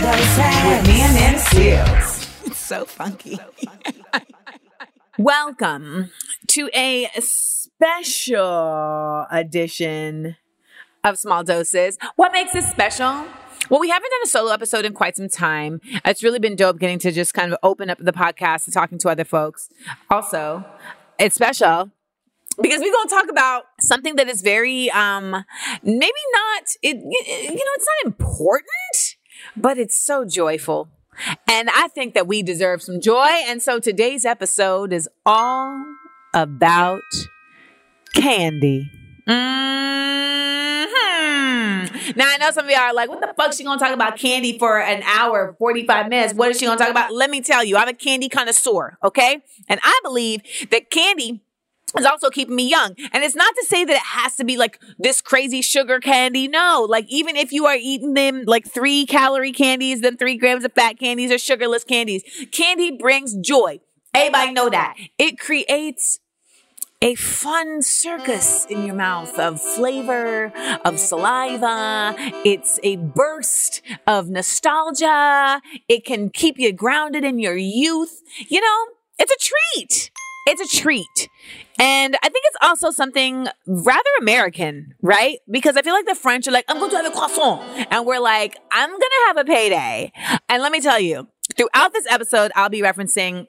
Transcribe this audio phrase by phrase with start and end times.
[0.00, 0.38] doses.
[0.38, 2.46] With me and Amanda Seales.
[2.46, 3.38] It's so funky.
[5.18, 6.10] Welcome
[6.48, 7.66] to a special
[9.30, 10.36] edition
[11.02, 11.98] of Small Doses.
[12.16, 13.24] What makes this special?
[13.70, 15.80] Well, we haven't done a solo episode in quite some time.
[16.04, 18.98] It's really been dope getting to just kind of open up the podcast and talking
[18.98, 19.68] to other folks.
[20.10, 20.64] Also,
[21.18, 21.90] it's special
[22.60, 25.30] because we're going to talk about something that is very um
[25.82, 29.07] maybe not it you know it's not important
[29.60, 30.88] but it's so joyful
[31.48, 35.84] and i think that we deserve some joy and so today's episode is all
[36.34, 37.00] about
[38.14, 38.90] candy
[39.28, 40.86] Mhm.
[42.16, 44.16] Now I know some of y'all are like, what the fuck she gonna talk about
[44.16, 46.34] candy for an hour, 45 minutes?
[46.34, 47.12] What is she gonna talk about?
[47.12, 49.42] Let me tell you, I'm a candy connoisseur, okay?
[49.68, 51.42] And I believe that candy
[51.96, 52.94] is also keeping me young.
[53.12, 56.48] And it's not to say that it has to be like this crazy sugar candy.
[56.48, 60.64] No, like even if you are eating them like three calorie candies, then three grams
[60.64, 62.22] of fat candies or sugarless candies,
[62.52, 63.80] candy brings joy.
[64.14, 64.96] Everybody know that.
[65.18, 66.20] It creates
[67.00, 70.52] a fun circus in your mouth of flavor,
[70.84, 72.14] of saliva.
[72.44, 75.60] It's a burst of nostalgia.
[75.88, 78.22] It can keep you grounded in your youth.
[78.48, 78.86] You know,
[79.18, 80.10] it's a treat.
[80.48, 81.28] It's a treat.
[81.78, 85.40] And I think it's also something rather American, right?
[85.50, 87.86] Because I feel like the French are like, I'm going to have a croissant.
[87.90, 90.10] And we're like, I'm going to have a payday.
[90.48, 93.46] And let me tell you, throughout this episode, I'll be referencing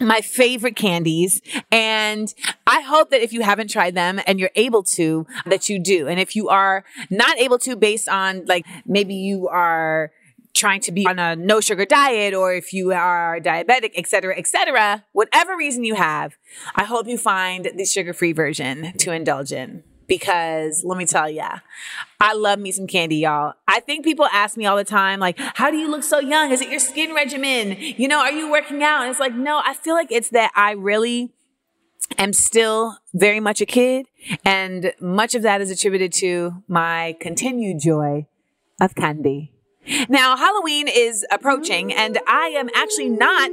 [0.00, 1.42] my favorite candies.
[1.72, 2.32] And
[2.64, 6.06] I hope that if you haven't tried them and you're able to, that you do.
[6.06, 10.12] And if you are not able to based on like maybe you are
[10.56, 14.36] trying to be on a no sugar diet or if you are diabetic, et cetera,
[14.36, 16.36] et cetera, whatever reason you have,
[16.74, 19.84] I hope you find the sugar free version to indulge in.
[20.08, 21.58] Because let me tell ya,
[22.20, 23.54] I love me some candy, y'all.
[23.66, 26.52] I think people ask me all the time, like, how do you look so young?
[26.52, 27.76] Is it your skin regimen?
[27.76, 29.02] You know, are you working out?
[29.02, 31.32] And it's like, no, I feel like it's that I really
[32.18, 34.06] am still very much a kid.
[34.44, 38.28] And much of that is attributed to my continued joy
[38.80, 39.50] of candy.
[40.08, 43.50] Now, Halloween is approaching, and I am actually not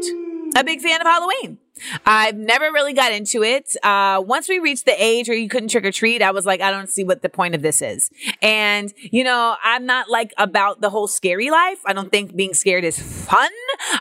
[0.56, 1.58] a big fan of Halloween.
[2.06, 3.76] I've never really got into it.
[3.84, 6.62] Uh, once we reached the age where you couldn't trick or treat, I was like,
[6.62, 8.12] I don't see what the point of this is.
[8.42, 11.80] And, you know, I'm not like about the whole scary life.
[11.86, 13.50] I don't think being scared is fun.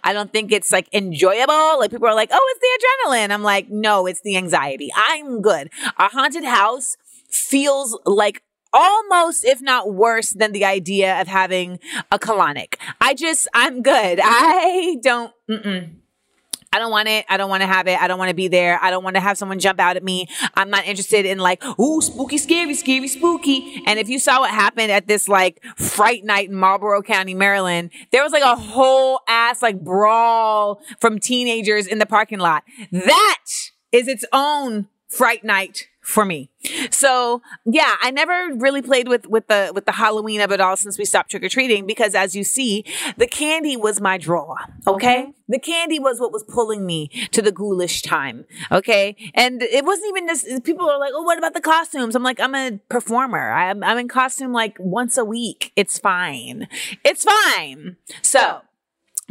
[0.05, 1.79] I don't think it's like enjoyable.
[1.79, 3.31] Like people are like, oh, it's the adrenaline.
[3.31, 4.91] I'm like, no, it's the anxiety.
[4.95, 5.71] I'm good.
[5.99, 6.97] A haunted house
[7.31, 8.43] feels like
[8.73, 11.79] almost, if not worse than the idea of having
[12.11, 12.77] a colonic.
[13.01, 14.21] I just, I'm good.
[14.23, 15.91] I don't, mm-mm.
[16.75, 17.27] I don't want it.
[17.29, 18.01] I don't want to have it.
[18.01, 18.79] I don't want to be there.
[18.83, 20.27] I don't want to have someone jump out at me.
[20.55, 23.83] I'm not interested in like, ooh, spooky, scary, scary, spooky.
[23.87, 27.91] And if you saw what happened at this like fright night in Marlboro County, Maryland,
[28.11, 32.65] there was like a whole ass like brawl from teenagers in the parking lot.
[32.91, 33.45] That
[33.93, 36.51] is its own fright night for me.
[36.91, 40.77] So yeah, I never really played with, with the, with the Halloween of it all
[40.77, 42.85] since we stopped trick or treating because as you see,
[43.17, 44.57] the candy was my draw.
[44.87, 45.33] Okay.
[45.49, 48.45] The candy was what was pulling me to the ghoulish time.
[48.71, 49.17] Okay.
[49.35, 52.17] And it wasn't even this, people are like, Oh, what about the costumes?
[52.17, 53.53] I'm like, I'm a performer.
[53.53, 55.73] I'm, I'm in costume like once a week.
[55.77, 56.67] It's fine.
[57.05, 57.97] It's fine.
[58.23, 58.63] So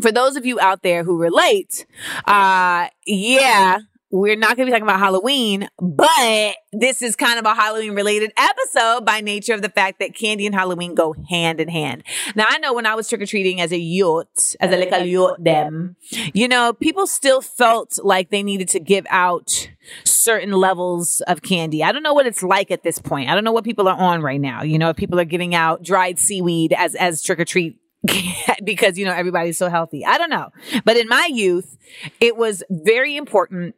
[0.01, 1.85] for those of you out there who relate,
[2.25, 3.79] uh, yeah,
[4.11, 7.95] we're not going to be talking about Halloween, but this is kind of a Halloween
[7.95, 12.03] related episode by nature of the fact that candy and Halloween go hand in hand.
[12.35, 15.05] Now, I know when I was trick or treating as a youth, as a little
[15.05, 15.95] youth, them,
[16.33, 19.69] you know, people still felt like they needed to give out
[20.03, 21.83] certain levels of candy.
[21.83, 23.29] I don't know what it's like at this point.
[23.29, 24.61] I don't know what people are on right now.
[24.61, 27.77] You know, if people are giving out dried seaweed as, as trick or treat
[28.63, 30.05] because, you know, everybody's so healthy.
[30.05, 30.49] I don't know.
[30.83, 31.77] But in my youth,
[32.19, 33.75] it was very important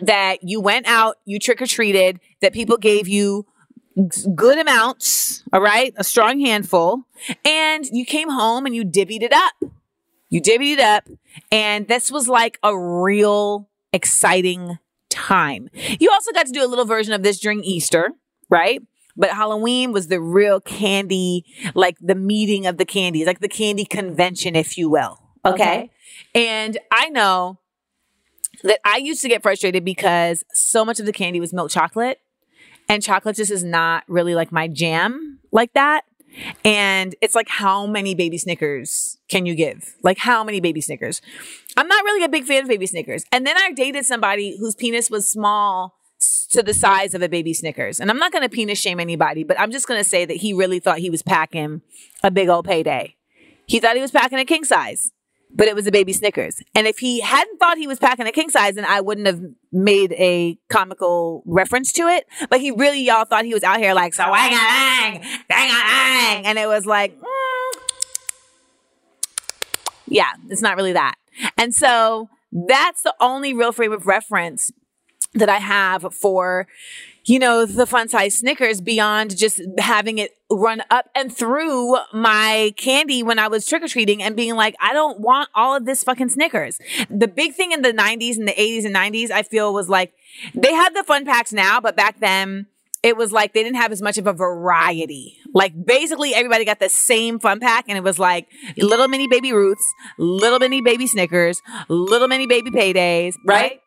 [0.00, 3.46] that you went out, you trick or treated, that people gave you
[4.34, 7.04] good amounts, all right, a strong handful,
[7.44, 9.52] and you came home and you divvied it up.
[10.30, 11.06] You divvied it up,
[11.50, 14.78] and this was like a real exciting
[15.10, 15.68] time.
[16.00, 18.12] You also got to do a little version of this during Easter,
[18.48, 18.80] right?
[19.14, 23.84] But Halloween was the real candy, like the meeting of the candies, like the candy
[23.84, 25.20] convention, if you will.
[25.44, 25.90] Okay.
[26.34, 27.58] And I know
[28.62, 32.20] that I used to get frustrated because so much of the candy was milk chocolate
[32.88, 36.04] and chocolate just is not really like my jam like that.
[36.64, 39.96] And it's like, how many baby Snickers can you give?
[40.02, 41.20] Like, how many baby Snickers?
[41.76, 43.24] I'm not really a big fan of baby Snickers.
[43.30, 45.94] And then I dated somebody whose penis was small
[46.50, 48.00] to the size of a baby Snickers.
[48.00, 50.38] And I'm not going to penis shame anybody, but I'm just going to say that
[50.38, 51.82] he really thought he was packing
[52.22, 53.16] a big old payday.
[53.66, 55.12] He thought he was packing a king size,
[55.54, 56.62] but it was a baby Snickers.
[56.74, 59.40] And if he hadn't thought he was packing a king size, then I wouldn't have
[59.70, 62.26] made a comical reference to it.
[62.48, 65.68] But he really, y'all thought he was out here like, so wang a lang, dang
[65.68, 66.46] a lang.
[66.46, 67.80] And it was like, mm,
[70.06, 71.14] yeah, it's not really that.
[71.56, 74.70] And so that's the only real frame of reference
[75.34, 76.66] that I have for,
[77.24, 82.74] you know, the fun size Snickers beyond just having it run up and through my
[82.76, 85.86] candy when I was trick or treating and being like, I don't want all of
[85.86, 86.78] this fucking Snickers.
[87.08, 90.12] The big thing in the 90s and the 80s and 90s, I feel was like,
[90.54, 92.66] they had the fun packs now, but back then,
[93.02, 95.36] it was like they didn't have as much of a variety.
[95.52, 98.46] Like basically everybody got the same fun pack and it was like
[98.76, 99.84] little mini baby Ruths,
[100.18, 103.81] little mini baby Snickers, little mini baby paydays, right?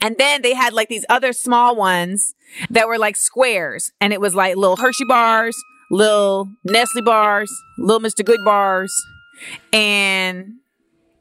[0.00, 2.34] And then they had like these other small ones
[2.70, 5.56] that were like squares and it was like little Hershey bars,
[5.90, 8.24] little Nestle bars, little Mr.
[8.24, 8.92] Good bars,
[9.72, 10.54] and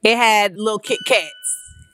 [0.04, 1.33] it had little Kit Kats.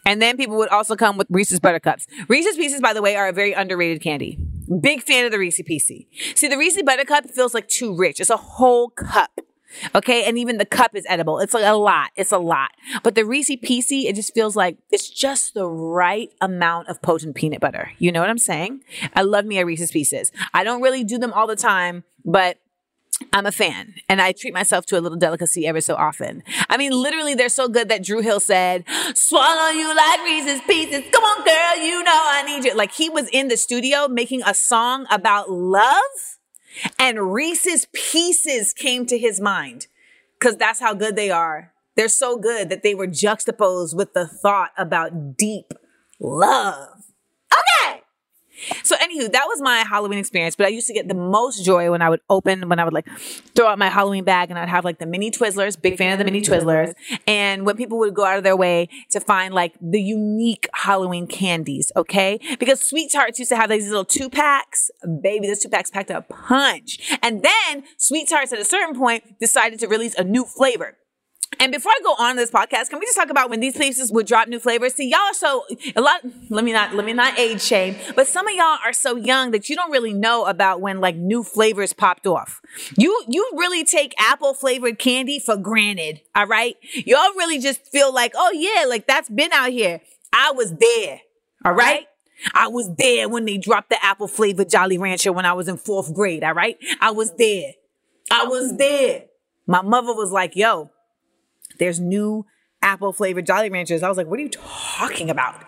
[0.05, 2.05] And then people would also come with Reese's Buttercups.
[2.27, 4.37] Reese's Pieces, by the way, are a very underrated candy.
[4.79, 5.87] Big fan of the Reese's Piece.
[5.87, 8.19] See, the Reese's Buttercup feels like too rich.
[8.19, 9.39] It's a whole cup.
[9.93, 10.23] Okay.
[10.25, 11.39] And even the cup is edible.
[11.39, 12.11] It's like a lot.
[12.15, 12.71] It's a lot.
[13.03, 17.35] But the Reese's Piece, it just feels like it's just the right amount of potent
[17.35, 17.91] peanut butter.
[17.97, 18.81] You know what I'm saying?
[19.13, 20.31] I love me a Reese's Pieces.
[20.53, 22.57] I don't really do them all the time, but
[23.31, 26.43] I'm a fan and I treat myself to a little delicacy ever so often.
[26.69, 28.83] I mean, literally, they're so good that Dru Hill said,
[29.13, 31.03] Swallow you like Reese's Pieces.
[31.11, 32.75] Come on, girl, you know I need you.
[32.75, 36.34] Like he was in the studio making a song about love
[36.99, 39.87] and Reese's Pieces came to his mind
[40.39, 41.73] because that's how good they are.
[41.95, 45.73] They're so good that they were juxtaposed with the thought about deep
[46.19, 47.04] love.
[48.83, 50.55] So, anywho, that was my Halloween experience.
[50.55, 52.93] But I used to get the most joy when I would open, when I would
[52.93, 53.07] like
[53.55, 56.19] throw out my Halloween bag and I'd have like the mini Twizzlers, big fan of
[56.19, 56.93] the mini Twizzlers.
[57.27, 61.27] And when people would go out of their way to find like the unique Halloween
[61.27, 62.39] candies, okay?
[62.59, 64.91] Because Sweet Tarts used to have these little two packs.
[65.21, 67.17] Baby, those two packs packed a punch.
[67.21, 70.97] And then Sweet Tarts at a certain point decided to release a new flavor.
[71.59, 74.11] And before I go on this podcast, can we just talk about when these places
[74.11, 74.95] would drop new flavors?
[74.95, 75.65] See, y'all are so
[75.95, 76.21] a lot.
[76.49, 79.51] Let me not let me not age shame, but some of y'all are so young
[79.51, 82.61] that you don't really know about when like new flavors popped off.
[82.97, 86.21] You you really take apple flavored candy for granted.
[86.35, 90.01] All right, y'all really just feel like, oh yeah, like that's been out here.
[90.33, 91.21] I was there.
[91.63, 92.07] All right.
[92.53, 95.77] I was there when they dropped the apple flavored Jolly Rancher when I was in
[95.77, 96.43] fourth grade.
[96.43, 96.77] All right.
[96.99, 97.71] I was there.
[98.29, 99.25] I was there.
[99.65, 100.91] My mother was like, yo,
[101.79, 102.45] there's new
[102.81, 104.03] apple flavored Jolly Ranchers.
[104.03, 105.63] I was like, what are you talking about?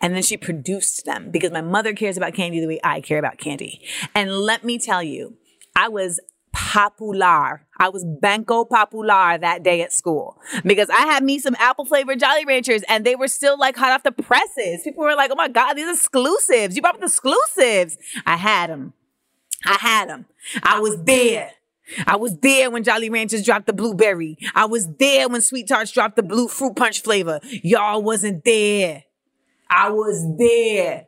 [0.00, 3.18] And then she produced them because my mother cares about candy the way I care
[3.18, 3.80] about candy.
[4.14, 5.36] And let me tell you,
[5.76, 6.20] I was
[6.52, 7.66] popular.
[7.78, 12.20] I was banco popular that day at school because I had me some apple flavored
[12.20, 14.82] Jolly Ranchers and they were still like hot off the presses.
[14.82, 16.76] People were like, oh my God, these exclusives.
[16.76, 17.98] You brought the exclusives.
[18.24, 18.92] I had them.
[19.66, 20.26] I had them.
[20.62, 21.50] I was there.
[22.06, 24.38] I was there when Jolly Ranchers dropped the blueberry.
[24.54, 27.40] I was there when Sweet Tarts dropped the blue fruit punch flavor.
[27.62, 29.04] Y'all wasn't there.
[29.68, 31.06] I was there.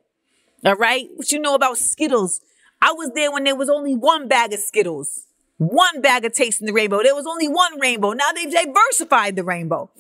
[0.64, 1.08] All right.
[1.14, 2.40] What you know about Skittles?
[2.82, 5.26] I was there when there was only one bag of Skittles.
[5.58, 7.02] One bag of Tasting the Rainbow.
[7.02, 8.12] There was only one rainbow.
[8.12, 9.90] Now they've diversified the rainbow.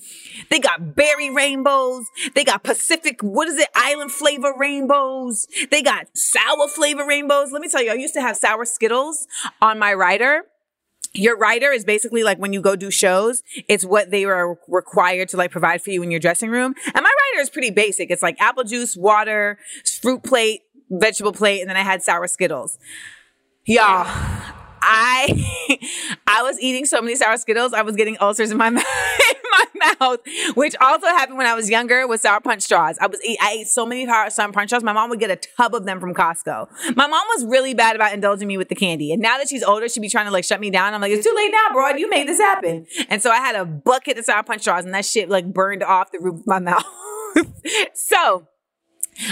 [0.50, 2.04] They got berry rainbows.
[2.34, 3.68] They got Pacific, what is it?
[3.74, 5.46] Island flavor rainbows.
[5.70, 7.52] They got sour flavor rainbows.
[7.52, 9.26] Let me tell you, I used to have sour Skittles
[9.62, 10.42] on my rider
[11.18, 15.28] your rider is basically like when you go do shows, it's what they are required
[15.30, 16.74] to like provide for you in your dressing room.
[16.86, 18.10] And my rider is pretty basic.
[18.10, 19.58] It's like apple juice, water,
[20.00, 22.78] fruit plate, vegetable plate, and then I had sour Skittles.
[23.64, 24.06] Y'all,
[24.82, 25.78] I
[26.26, 28.84] I was eating so many sour Skittles, I was getting ulcers in my mouth,
[30.00, 30.20] mouth,
[30.54, 32.98] which also happened when I was younger with sour punch straws.
[33.00, 34.82] I was I ate so many sour punch straws.
[34.82, 36.68] My mom would get a tub of them from Costco.
[36.96, 39.62] My mom was really bad about indulging me with the candy, and now that she's
[39.62, 40.94] older, she'd be trying to like shut me down.
[40.94, 41.90] I'm like, it's too late now, bro.
[41.96, 44.94] You made this happen, and so I had a bucket of sour punch straws, and
[44.94, 46.84] that shit like burned off the roof of my mouth.
[47.94, 48.46] so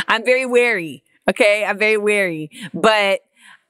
[0.08, 1.04] I'm very wary.
[1.28, 3.20] Okay, I'm very wary, but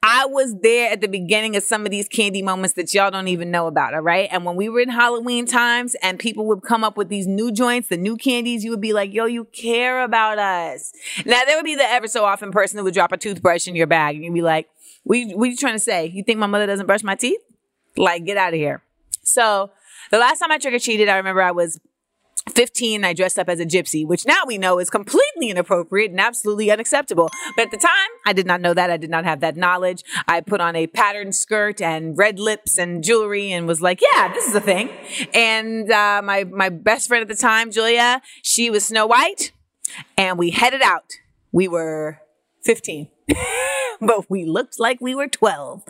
[0.07, 3.29] I was there at the beginning of some of these candy moments that y'all don't
[3.29, 4.29] even know about, all right?
[4.31, 7.51] And when we were in Halloween times and people would come up with these new
[7.51, 10.93] joints, the new candies, you would be like, yo, you care about us.
[11.25, 13.75] Now, there would be the ever so often person who would drop a toothbrush in
[13.75, 14.69] your bag and you'd be like,
[15.05, 16.05] what, what are you trying to say?
[16.05, 17.41] You think my mother doesn't brush my teeth?
[17.97, 18.83] Like, get out of here.
[19.23, 19.71] So,
[20.11, 21.81] the last time I trick or treated, I remember I was
[22.51, 26.21] 15, I dressed up as a gypsy, which now we know is completely inappropriate and
[26.21, 27.31] absolutely unacceptable.
[27.57, 27.91] But at the time,
[28.27, 28.91] I did not know that.
[28.91, 30.05] I did not have that knowledge.
[30.29, 34.33] I put on a patterned skirt and red lips and jewelry and was like, yeah,
[34.33, 34.91] this is a thing.
[35.33, 39.53] And, uh, my, my best friend at the time, Julia, she was Snow White
[40.19, 41.15] and we headed out.
[41.51, 42.21] We were
[42.65, 43.09] 15,
[44.01, 45.83] but we looked like we were 12.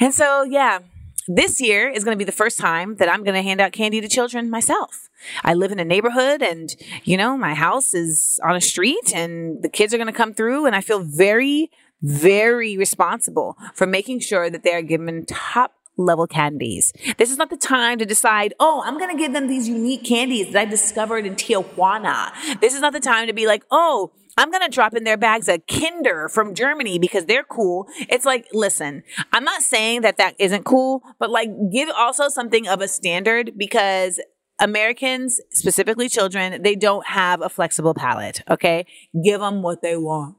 [0.00, 0.80] And so, yeah,
[1.28, 3.72] this year is going to be the first time that I'm going to hand out
[3.72, 5.08] candy to children myself.
[5.42, 9.62] I live in a neighborhood and, you know, my house is on a street and
[9.62, 11.70] the kids are going to come through and I feel very,
[12.02, 16.92] very responsible for making sure that they are given top level candies.
[17.18, 20.04] This is not the time to decide, oh, I'm going to give them these unique
[20.04, 22.32] candies that I discovered in Tijuana.
[22.60, 25.16] This is not the time to be like, oh, I'm going to drop in their
[25.16, 27.86] bags a Kinder from Germany because they're cool.
[28.08, 32.66] It's like, listen, I'm not saying that that isn't cool, but like give also something
[32.68, 34.20] of a standard because
[34.60, 38.42] Americans, specifically children, they don't have a flexible palate.
[38.48, 38.86] Okay.
[39.24, 40.36] Give them what they want.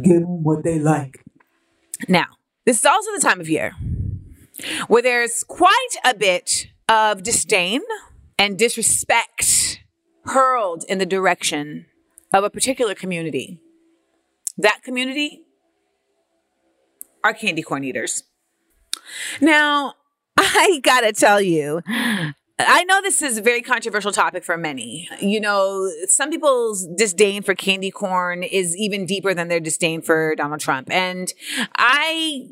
[0.00, 1.22] Give them what they like.
[2.08, 2.26] Now,
[2.64, 3.72] this is also the time of year
[4.88, 7.82] where there's quite a bit of disdain
[8.38, 9.80] and disrespect
[10.24, 11.86] hurled in the direction
[12.32, 13.60] of a particular community.
[14.58, 15.42] That community
[17.22, 18.24] are candy corn eaters.
[19.40, 19.94] Now,
[20.36, 21.82] I gotta tell you,
[22.58, 25.08] I know this is a very controversial topic for many.
[25.20, 30.34] You know, some people's disdain for candy corn is even deeper than their disdain for
[30.36, 30.90] Donald Trump.
[30.90, 31.32] And
[31.76, 32.48] I,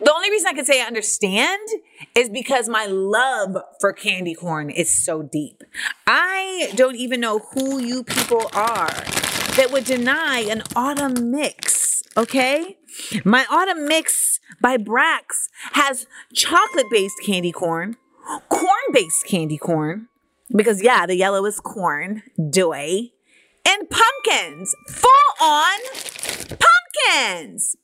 [0.00, 1.68] the only reason I can say I understand
[2.14, 5.62] is because my love for candy corn is so deep.
[6.06, 8.90] I don't even know who you people are
[9.56, 12.78] that would deny an autumn mix, okay?
[13.24, 17.96] My autumn mix by Brach's has chocolate based candy corn
[18.48, 20.08] corn based candy corn,
[20.54, 23.10] because yeah, the yellow is corn, doy,
[23.68, 25.10] and pumpkins, full
[25.46, 25.80] on
[26.48, 27.76] pumpkins.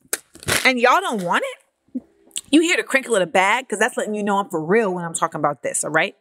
[0.65, 1.63] And y'all don't want it?
[2.51, 3.65] You here to crinkle in a bag?
[3.65, 6.15] Because that's letting you know I'm for real when I'm talking about this, all right?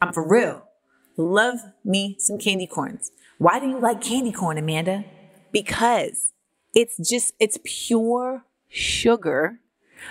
[0.00, 0.68] I'm for real.
[1.16, 3.10] Love me some candy corns.
[3.38, 5.04] Why do you like candy corn, Amanda?
[5.52, 6.32] Because
[6.74, 9.60] it's just, it's pure sugar,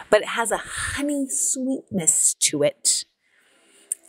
[0.10, 3.05] but it has a honey sweetness to it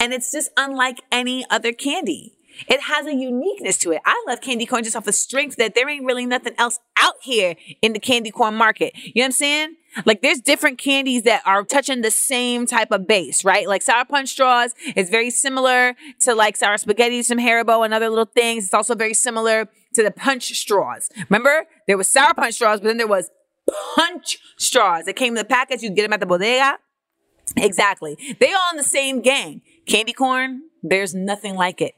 [0.04, 2.36] and it's just unlike any other candy.
[2.68, 4.02] It has a uniqueness to it.
[4.04, 7.14] I love candy corn just off the strength that there ain't really nothing else out
[7.22, 8.92] here in the candy corn market.
[8.94, 9.76] You know what I'm saying?
[10.04, 13.68] Like there's different candies that are touching the same type of base, right?
[13.68, 18.08] Like sour punch straws is very similar to like sour spaghetti, some Haribo and other
[18.08, 18.64] little things.
[18.64, 21.10] It's also very similar to the punch straws.
[21.28, 21.66] Remember?
[21.86, 23.30] There was sour punch straws, but then there was
[23.94, 25.82] punch straws that came in the package.
[25.82, 26.78] You get them at the bodega.
[27.56, 28.16] Exactly.
[28.40, 29.62] They all in the same gang.
[29.86, 31.94] Candy corn, there's nothing like it.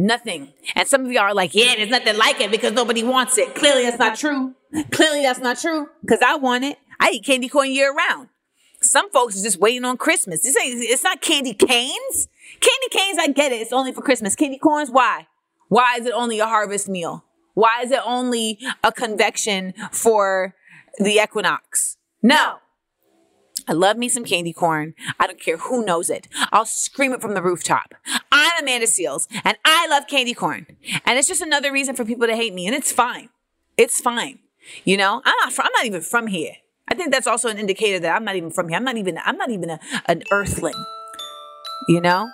[0.00, 0.54] Nothing.
[0.74, 3.54] And some of y'all are like, yeah, there's nothing like it because nobody wants it.
[3.54, 4.54] Clearly that's not true.
[4.92, 6.78] Clearly that's not true because I want it.
[6.98, 8.28] I eat candy corn year round.
[8.80, 10.42] Some folks are just waiting on Christmas.
[10.42, 12.28] This ain't, it's not candy canes.
[12.60, 13.56] Candy canes, I get it.
[13.56, 14.34] It's only for Christmas.
[14.34, 15.26] Candy corns, why?
[15.68, 17.24] Why is it only a harvest meal?
[17.52, 20.54] Why is it only a convection for
[20.98, 21.98] the equinox?
[22.22, 22.56] No.
[23.70, 24.94] I love me some candy corn.
[25.20, 26.26] I don't care who knows it.
[26.50, 27.94] I'll scream it from the rooftop.
[28.32, 30.66] I'm Amanda Seales and I love candy corn.
[31.06, 32.66] And it's just another reason for people to hate me.
[32.66, 33.28] And it's fine.
[33.76, 34.40] It's fine.
[34.84, 36.54] You know, I'm not, from, I'm not even from here.
[36.88, 38.76] I think that's also an indicator that I'm not even from here.
[38.76, 40.74] I'm not even, I'm not even a, an earthling.
[41.86, 42.28] You know,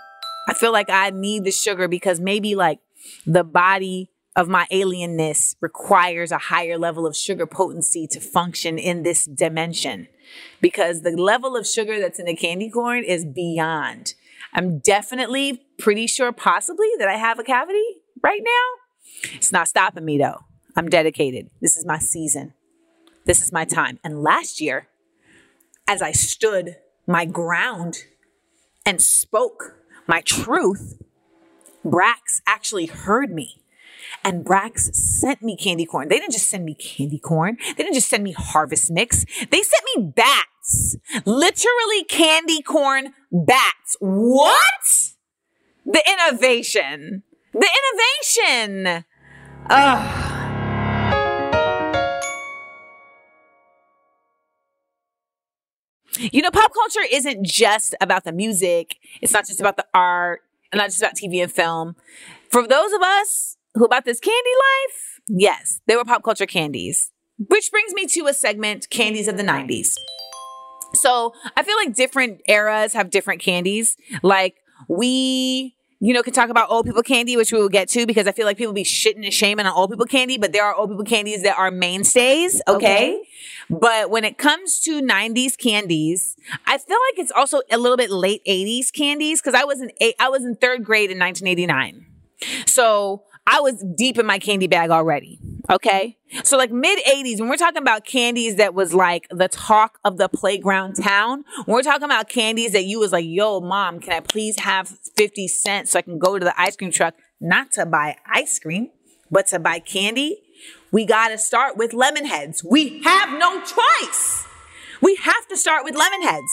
[0.48, 2.78] I feel like I need the sugar because maybe like
[3.26, 9.02] the body of my alienness requires a higher level of sugar potency to function in
[9.02, 10.08] this dimension
[10.60, 14.12] because the level of sugar that's in a candy corn is beyond.
[14.52, 17.84] I'm definitely pretty sure, possibly, that I have a cavity
[18.22, 19.30] right now.
[19.34, 20.40] It's not stopping me though.
[20.76, 21.48] I'm dedicated.
[21.62, 22.52] This is my season.
[23.24, 23.98] This is my time.
[24.04, 24.88] And last year,
[25.88, 26.76] as I stood
[27.06, 28.04] my ground
[28.84, 29.76] and spoke
[30.06, 31.00] my truth,
[31.84, 33.62] Brach's actually heard me
[34.26, 36.08] and Brach's sent me candy corn.
[36.08, 37.58] They didn't just send me candy corn.
[37.76, 39.24] They didn't just send me harvest mix.
[39.50, 40.96] They sent me bats.
[41.24, 43.96] Literally candy corn bats.
[44.00, 45.12] What?
[45.84, 47.22] The innovation.
[47.52, 47.70] The
[48.58, 49.04] innovation.
[49.70, 50.32] Ugh.
[56.32, 58.96] you know, pop culture isn't just about the music.
[59.20, 60.40] It's not just about the art,
[60.72, 61.94] and not just about TV and film.
[62.50, 67.12] For those of us who about this candy life, yes, they were pop culture candies.
[67.38, 69.94] Which brings me to a segment, candies of the 90s.
[70.94, 73.98] So I feel like different eras have different candies.
[74.22, 74.56] Like
[74.88, 78.26] we, you know, can talk about old people candy, which we will get to because
[78.26, 80.74] I feel like people be shitting and shaming on old people candy, but there are
[80.74, 82.62] old people candies that are mainstays.
[82.66, 82.76] Okay.
[83.16, 83.22] Okay.
[83.68, 88.10] But when it comes to 90s candies, I feel like it's also a little bit
[88.10, 92.06] late 80s candies because I was in eight, I was in third grade in 1989.
[92.66, 95.38] So I was deep in my candy bag already.
[95.70, 96.16] Okay.
[96.44, 100.16] So like mid 80s, when we're talking about candies that was like the talk of
[100.16, 104.12] the playground town, when we're talking about candies that you was like, yo, mom, can
[104.12, 107.72] I please have 50 cents so I can go to the ice cream truck, not
[107.72, 108.90] to buy ice cream,
[109.30, 110.42] but to buy candy?
[110.92, 112.64] We got to start with lemon heads.
[112.64, 114.44] We have no choice.
[115.02, 116.50] We have to start with lemon heads.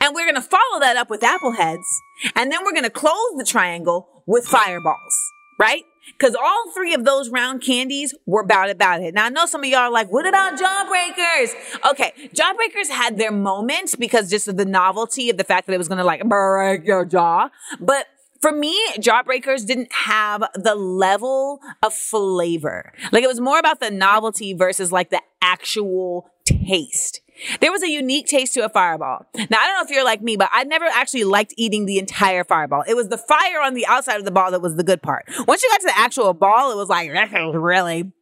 [0.00, 1.86] And we're going to follow that up with apple heads.
[2.34, 5.84] And then we're going to close the triangle with fireballs, right?
[6.12, 9.14] Because all three of those round candies were about about it.
[9.14, 11.54] Now I know some of y'all are like, what about jawbreakers?
[11.90, 15.78] Okay, jawbreakers had their moments because just of the novelty of the fact that it
[15.78, 17.50] was to like break your jaw.
[17.78, 18.06] But
[18.40, 22.92] for me, Jawbreakers didn't have the level of flavor.
[23.10, 27.20] Like it was more about the novelty versus like the actual taste.
[27.60, 29.26] There was a unique taste to a fireball.
[29.34, 31.98] Now, I don't know if you're like me, but I never actually liked eating the
[31.98, 32.84] entire fireball.
[32.86, 35.24] It was the fire on the outside of the ball that was the good part.
[35.46, 37.10] Once you got to the actual ball, it was like,
[37.54, 38.12] really?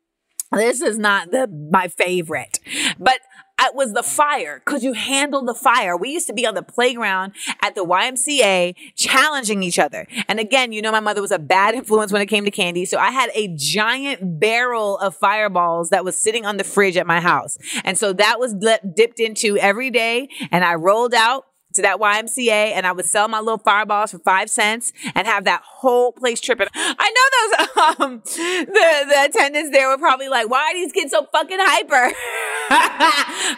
[0.52, 2.60] This is not the my favorite.
[2.98, 3.20] But
[3.58, 5.96] it was the fire because you handled the fire.
[5.96, 7.32] We used to be on the playground
[7.62, 10.06] at the YMCA challenging each other.
[10.28, 12.84] And again, you know, my mother was a bad influence when it came to candy.
[12.84, 17.06] So I had a giant barrel of fireballs that was sitting on the fridge at
[17.06, 17.58] my house.
[17.84, 20.28] And so that was dipped into every day.
[20.50, 21.46] And I rolled out
[21.76, 25.44] to that YMCA and I would sell my little fireballs for five cents and have
[25.44, 26.66] that whole place tripping.
[26.74, 31.12] I know those, um, the, the attendants there were probably like, why are these kids
[31.12, 32.12] so fucking hyper?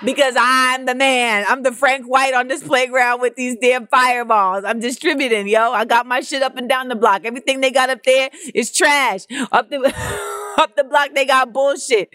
[0.04, 1.44] because I'm the man.
[1.48, 4.64] I'm the Frank White on this playground with these damn fireballs.
[4.64, 5.72] I'm distributing, yo.
[5.72, 7.22] I got my shit up and down the block.
[7.24, 9.22] Everything they got up there is trash.
[9.52, 9.78] Up the,
[10.58, 12.10] up the block, they got bullshit.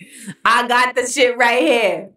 [0.45, 2.09] I got the shit right here.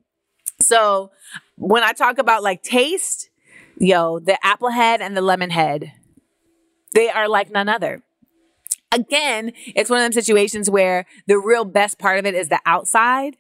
[0.61, 1.11] So
[1.57, 3.31] when I talk about like taste,
[3.79, 5.93] yo, the apple head and the lemon head,
[6.95, 8.03] they are like none other.
[8.93, 12.61] Again, it's one of them situations where the real best part of it is the
[12.65, 13.37] outside,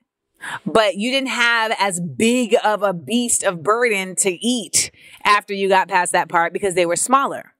[0.66, 4.90] but you didn't have as big of a beast of burden to eat
[5.24, 7.54] after you got past that part because they were smaller.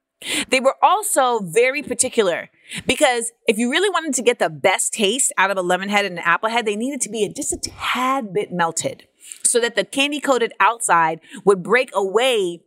[0.49, 2.49] They were also very particular
[2.85, 6.05] because if you really wanted to get the best taste out of a lemon head
[6.05, 9.07] and an apple head, they needed to be just a tad bit melted
[9.43, 12.61] so that the candy coated outside would break away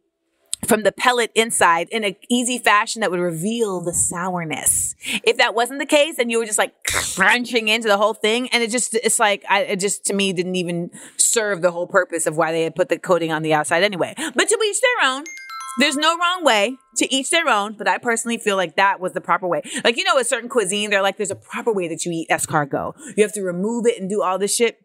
[0.71, 4.95] from the pellet inside in an easy fashion that would reveal the sourness.
[5.25, 6.73] If that wasn't the case, then you were just like
[7.17, 8.49] crunching into the whole thing.
[8.51, 11.89] And it just, it's like, I, it just to me didn't even serve the whole
[11.89, 14.15] purpose of why they had put the coating on the outside anyway.
[14.17, 15.25] But to each their own.
[15.81, 19.13] There's no wrong way to each their own, but I personally feel like that was
[19.13, 19.63] the proper way.
[19.83, 22.29] Like, you know, a certain cuisine, they're like, there's a proper way that you eat
[22.29, 22.95] escargot.
[23.17, 24.79] You have to remove it and do all this shit.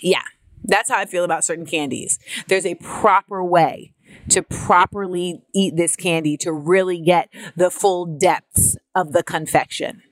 [0.00, 0.22] Yeah.
[0.64, 2.18] That's how I feel about certain candies.
[2.48, 3.94] There's a proper way
[4.28, 10.02] to properly eat this candy to really get the full depths of the confection.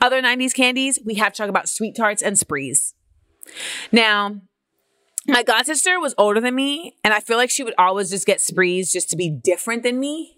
[0.00, 2.94] Other 90s candies, we have to talk about sweet tarts and sprees.
[3.90, 4.40] Now,
[5.26, 8.26] my god sister was older than me, and I feel like she would always just
[8.26, 10.36] get sprees just to be different than me.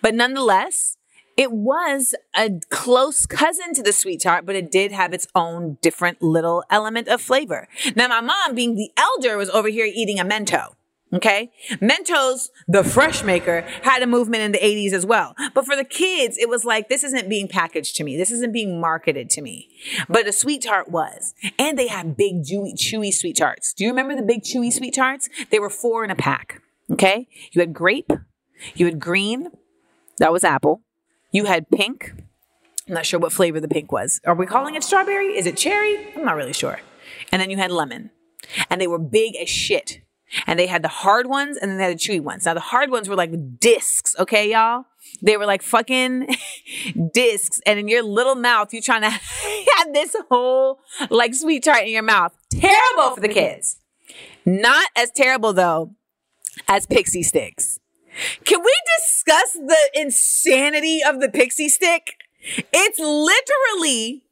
[0.00, 0.96] But nonetheless,
[1.36, 5.78] it was a close cousin to the sweet tart, but it did have its own
[5.80, 7.68] different little element of flavor.
[7.96, 10.74] Now, my mom, being the elder, was over here eating a Mento.
[11.12, 11.50] Okay.
[11.72, 15.34] Mentos, the fresh maker, had a movement in the 80s as well.
[15.52, 18.16] But for the kids, it was like, this isn't being packaged to me.
[18.16, 19.68] This isn't being marketed to me.
[20.08, 21.34] But a sweet tart was.
[21.58, 23.74] And they had big, chewy, chewy sweet tarts.
[23.74, 25.28] Do you remember the big, chewy sweet tarts?
[25.50, 26.62] They were four in a pack.
[26.90, 27.28] Okay.
[27.52, 28.10] You had grape,
[28.74, 29.48] you had green,
[30.18, 30.82] that was apple,
[31.30, 32.12] you had pink.
[32.88, 34.20] I'm not sure what flavor the pink was.
[34.26, 35.36] Are we calling it strawberry?
[35.36, 36.12] Is it cherry?
[36.14, 36.80] I'm not really sure.
[37.30, 38.10] And then you had lemon.
[38.68, 40.01] And they were big as shit.
[40.46, 42.46] And they had the hard ones and then they had the chewy ones.
[42.46, 44.86] Now the hard ones were like discs, okay, y'all?
[45.20, 46.34] They were like fucking
[47.12, 47.60] discs.
[47.66, 51.90] And in your little mouth, you're trying to have this whole like sweet tart in
[51.90, 52.34] your mouth.
[52.50, 53.78] Terrible for the kids.
[54.44, 55.94] Not as terrible though
[56.68, 57.78] as pixie sticks.
[58.44, 62.14] Can we discuss the insanity of the pixie stick?
[62.72, 64.24] It's literally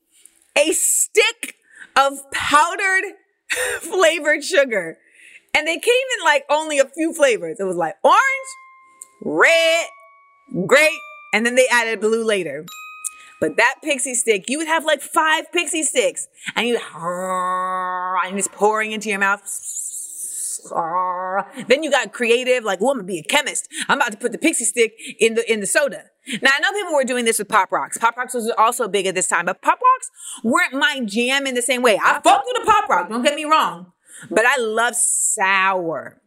[0.56, 1.54] a stick
[1.96, 3.14] of powdered
[3.80, 4.98] flavored sugar.
[5.54, 7.58] And they came in like only a few flavors.
[7.58, 8.20] It was like orange,
[9.22, 9.86] red,
[10.66, 11.00] grape,
[11.32, 12.64] and then they added blue later.
[13.40, 18.48] But that pixie stick, you would have like five pixie sticks and you and it's
[18.48, 19.40] pouring into your mouth.
[21.68, 23.66] Then you got creative, like, well, I'm gonna be a chemist.
[23.88, 26.04] I'm about to put the pixie stick in the in the soda.
[26.42, 27.96] Now I know people were doing this with Pop Rocks.
[27.96, 30.10] Pop Rocks was also big at this time, but Pop Rocks
[30.44, 31.98] weren't my jam in the same way.
[31.98, 33.92] I fucked with the Pop Rock, don't get me wrong.
[34.28, 36.20] But I love sour.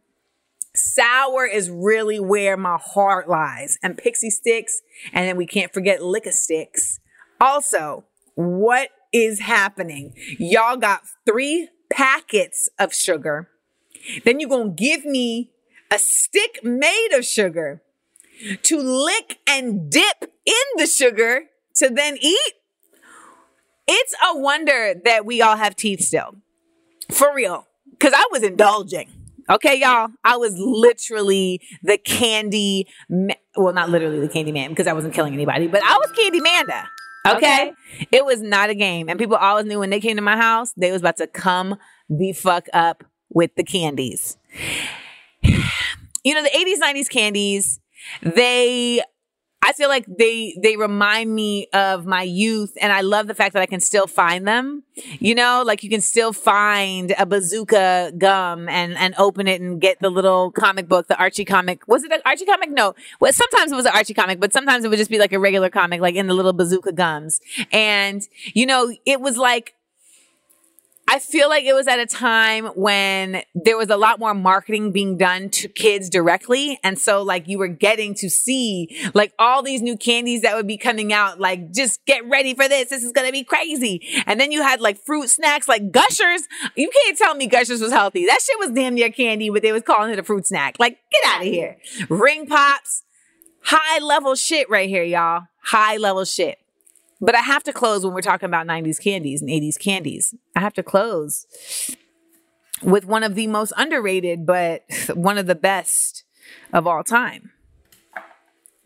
[0.74, 3.78] Sour is really where my heart lies.
[3.82, 7.00] And pixie sticks, and then we can't forget lick sticks.
[7.40, 8.04] Also,
[8.34, 10.14] what is happening?
[10.38, 13.48] Y'all got three packets of sugar.
[14.24, 15.52] Then you're going to give me
[15.90, 17.82] a stick made of sugar
[18.62, 21.42] to lick and dip in the sugar
[21.76, 22.52] to then eat.
[23.86, 26.36] It's a wonder that we all have teeth still.
[27.10, 27.66] For real.
[28.04, 29.08] Cause I was indulging.
[29.48, 30.08] Okay, y'all.
[30.22, 35.14] I was literally the candy, ma- well, not literally the candy man because I wasn't
[35.14, 36.86] killing anybody, but I was Candy Manda.
[37.26, 37.72] Okay?
[38.12, 39.08] It was not a game.
[39.08, 41.76] And people always knew when they came to my house, they was about to come
[42.10, 44.36] the fuck up with the candies.
[46.26, 47.80] You know, the 80s, 90s candies,
[48.22, 49.02] they
[49.64, 53.54] I feel like they they remind me of my youth and I love the fact
[53.54, 54.82] that I can still find them.
[55.18, 59.80] You know, like you can still find a bazooka gum and and open it and
[59.80, 61.88] get the little comic book, the Archie comic.
[61.88, 62.70] Was it an Archie comic?
[62.70, 62.94] No.
[63.20, 65.38] Well, sometimes it was an Archie comic, but sometimes it would just be like a
[65.38, 67.40] regular comic like in the little bazooka gums.
[67.72, 68.20] And
[68.52, 69.73] you know, it was like
[71.06, 74.90] I feel like it was at a time when there was a lot more marketing
[74.90, 76.80] being done to kids directly.
[76.82, 80.66] And so like you were getting to see like all these new candies that would
[80.66, 81.38] be coming out.
[81.38, 82.88] Like just get ready for this.
[82.88, 84.00] This is going to be crazy.
[84.26, 86.48] And then you had like fruit snacks like Gushers.
[86.74, 88.24] You can't tell me Gushers was healthy.
[88.26, 90.76] That shit was damn near candy, but they was calling it a fruit snack.
[90.78, 91.76] Like get out of here.
[92.08, 93.02] Ring pops.
[93.62, 95.44] High level shit right here, y'all.
[95.62, 96.58] High level shit.
[97.20, 100.34] But I have to close when we're talking about 90s candies and 80s candies.
[100.54, 101.46] I have to close
[102.82, 106.24] with one of the most underrated, but one of the best
[106.72, 107.52] of all time.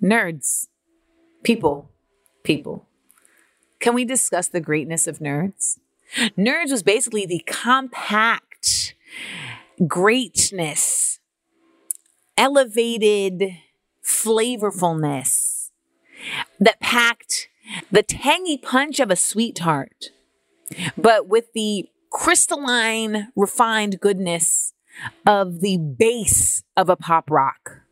[0.03, 0.67] Nerds.
[1.43, 1.91] People.
[2.45, 2.87] People.
[3.81, 5.79] Can we discuss the greatness of nerds?
[6.37, 8.95] Nerds was basically the compact
[9.87, 11.21] greatness,
[12.37, 13.57] elevated
[14.03, 15.71] flavorfulness
[16.59, 17.49] that packed
[17.91, 20.11] the tangy punch of a sweetheart,
[20.97, 24.73] but with the crystalline, refined goodness
[25.27, 27.83] of the base of a pop rock.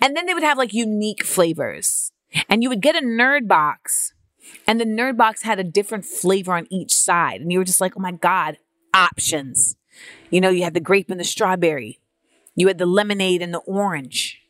[0.00, 2.12] And then they would have like unique flavors.
[2.48, 4.12] And you would get a nerd box,
[4.66, 7.40] and the nerd box had a different flavor on each side.
[7.40, 8.58] And you were just like, oh my God,
[8.92, 9.76] options.
[10.30, 12.00] You know, you had the grape and the strawberry,
[12.56, 14.40] you had the lemonade and the orange,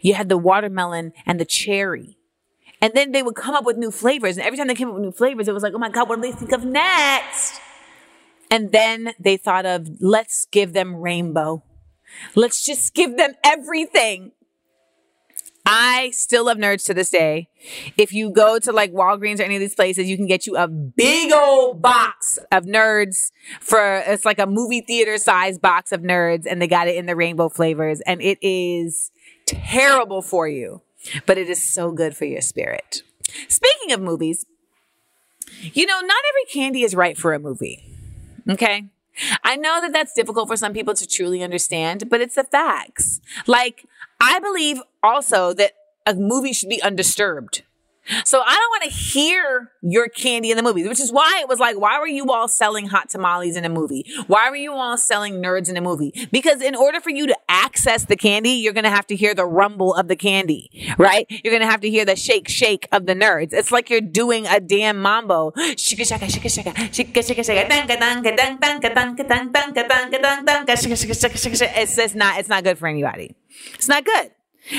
[0.00, 2.16] you had the watermelon and the cherry.
[2.84, 4.36] And then they would come up with new flavors.
[4.36, 6.06] And every time they came up with new flavors, it was like, oh my God,
[6.06, 7.58] what do they think of next?
[8.50, 11.62] And then they thought of, let's give them rainbow.
[12.34, 14.32] Let's just give them everything.
[15.64, 17.48] I still love nerds to this day.
[17.96, 20.58] If you go to like Walgreens or any of these places, you can get you
[20.58, 26.02] a big old box of nerds for it's like a movie theater size box of
[26.02, 29.10] nerds and they got it in the rainbow flavors and it is
[29.46, 30.82] terrible for you
[31.26, 33.02] but it is so good for your spirit.
[33.48, 34.46] Speaking of movies,
[35.60, 37.84] you know, not every candy is right for a movie.
[38.48, 38.86] Okay.
[39.44, 43.20] I know that that's difficult for some people to truly understand, but it's the facts.
[43.46, 43.86] Like,
[44.20, 45.72] I believe also that
[46.06, 47.62] a movie should be undisturbed.
[48.24, 51.48] So I don't want to hear your candy in the movie, which is why it
[51.48, 54.04] was like, why were you all selling hot tamales in a movie?
[54.26, 56.28] Why were you all selling nerds in a movie?
[56.30, 59.34] Because in order for you to access the candy, you're going to have to hear
[59.34, 61.26] the rumble of the candy, right?
[61.28, 63.52] You're going to have to hear the shake, shake of the nerds.
[63.52, 65.52] It's like you're doing a damn mambo.
[65.52, 70.72] Shika, shaka, shika, shaka, shika, shika, shaka, danka, danka, danka, danka, danka, danka, danka, danka,
[70.76, 71.72] shika, shika, shika, shika, shika.
[71.76, 73.34] It's just not, it's not good for anybody.
[73.74, 74.30] It's not good.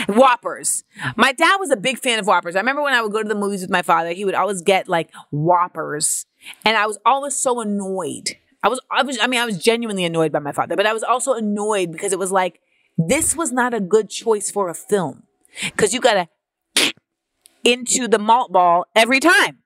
[0.08, 0.84] Whoppers.
[1.16, 2.56] My dad was a big fan of Whoppers.
[2.56, 4.62] I remember when I would go to the movies with my father, he would always
[4.62, 6.26] get like Whoppers.
[6.64, 8.38] And I was always so annoyed.
[8.64, 10.94] I was, I was, I mean, I was genuinely annoyed by my father, but I
[10.94, 12.60] was also annoyed because it was like,
[12.98, 15.24] this was not a good choice for a film.
[15.78, 16.28] Cause you gotta
[17.64, 19.60] into the malt ball every time.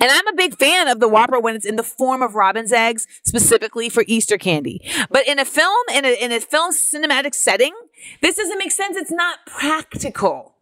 [0.00, 2.72] And I'm a big fan of the Whopper when it's in the form of robin's
[2.72, 4.80] eggs, specifically for Easter candy.
[5.10, 7.74] But in a film, in a, in a film cinematic setting,
[8.20, 8.96] this doesn't make sense.
[8.96, 10.54] It's not practical.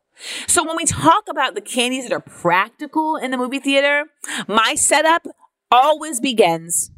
[0.47, 4.05] So when we talk about the candies that are practical in the movie theater,
[4.47, 5.27] my setup
[5.71, 6.91] always begins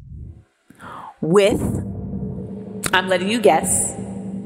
[1.21, 1.61] with
[2.93, 3.93] I'm letting you guess.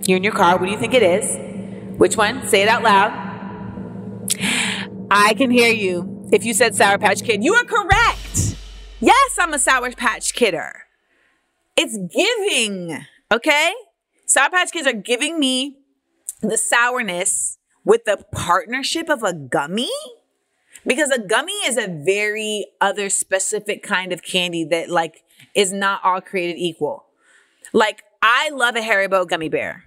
[0.08, 0.58] You're in your car.
[0.58, 2.00] What do you think it is?
[2.00, 2.48] Which one?
[2.48, 3.12] Say it out loud.
[5.12, 6.28] I can hear you.
[6.32, 8.56] If you said Sour Patch Kid, you are correct.
[9.00, 10.84] Yes, I'm a Sour Patch Kidder.
[11.76, 13.74] It's giving, okay?
[14.26, 15.79] Sour Patch Kids are giving me
[16.42, 19.90] the sourness with the partnership of a gummy
[20.86, 25.24] because a gummy is a very other specific kind of candy that like
[25.56, 27.06] is not all created equal.
[27.74, 29.84] Like I love a Haribo gummy bear.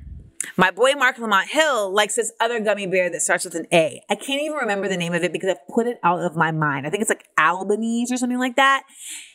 [0.57, 4.03] My boy Marc Lamont Hill likes this other gummy bear that starts with an A.
[4.11, 6.51] I can't even remember the name of it because I've put it out of my
[6.51, 6.87] mind.
[6.87, 8.83] I think it's like Albanese or something like that.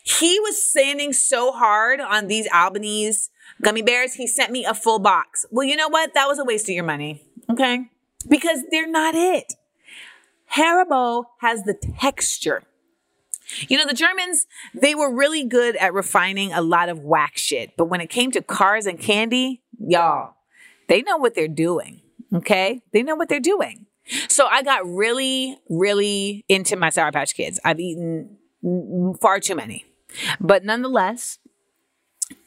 [0.03, 3.29] He was standing so hard on these Albanese
[3.61, 5.45] gummy bears, he sent me a full box.
[5.51, 6.13] Well, you know what?
[6.13, 7.21] That was a waste of your money.
[7.49, 7.89] Okay.
[8.27, 9.53] Because they're not it.
[10.53, 12.63] Haribo has the texture.
[13.67, 17.77] You know, the Germans, they were really good at refining a lot of whack shit.
[17.77, 20.35] But when it came to cars and candy, y'all,
[20.87, 22.01] they know what they're doing.
[22.33, 22.81] Okay.
[22.91, 23.85] They know what they're doing.
[24.27, 27.59] So I got really, really into my Sour Patch Kids.
[27.63, 28.37] I've eaten
[29.21, 29.85] far too many.
[30.39, 31.39] But nonetheless,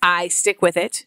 [0.02, 1.06] I stick with it.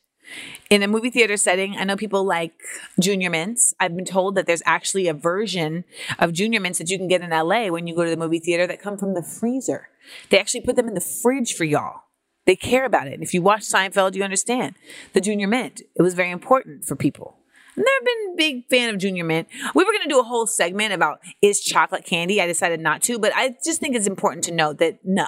[0.70, 2.54] In a movie theater setting, I know people like
[3.00, 3.74] Junior Mints.
[3.80, 5.84] I've been told that there's actually a version
[6.18, 8.40] of Junior Mints that you can get in LA when you go to the movie
[8.40, 9.90] theater that come from the freezer.
[10.30, 12.04] They actually put them in the fridge for y'all.
[12.46, 13.14] They care about it.
[13.14, 14.76] And if you watch Seinfeld, you understand
[15.14, 15.82] the Junior Mint.
[15.96, 17.38] It was very important for people.
[17.76, 19.48] And I've never been a big fan of Junior Mint.
[19.74, 22.42] We were going to do a whole segment about is chocolate candy.
[22.42, 25.28] I decided not to, but I just think it's important to note that no.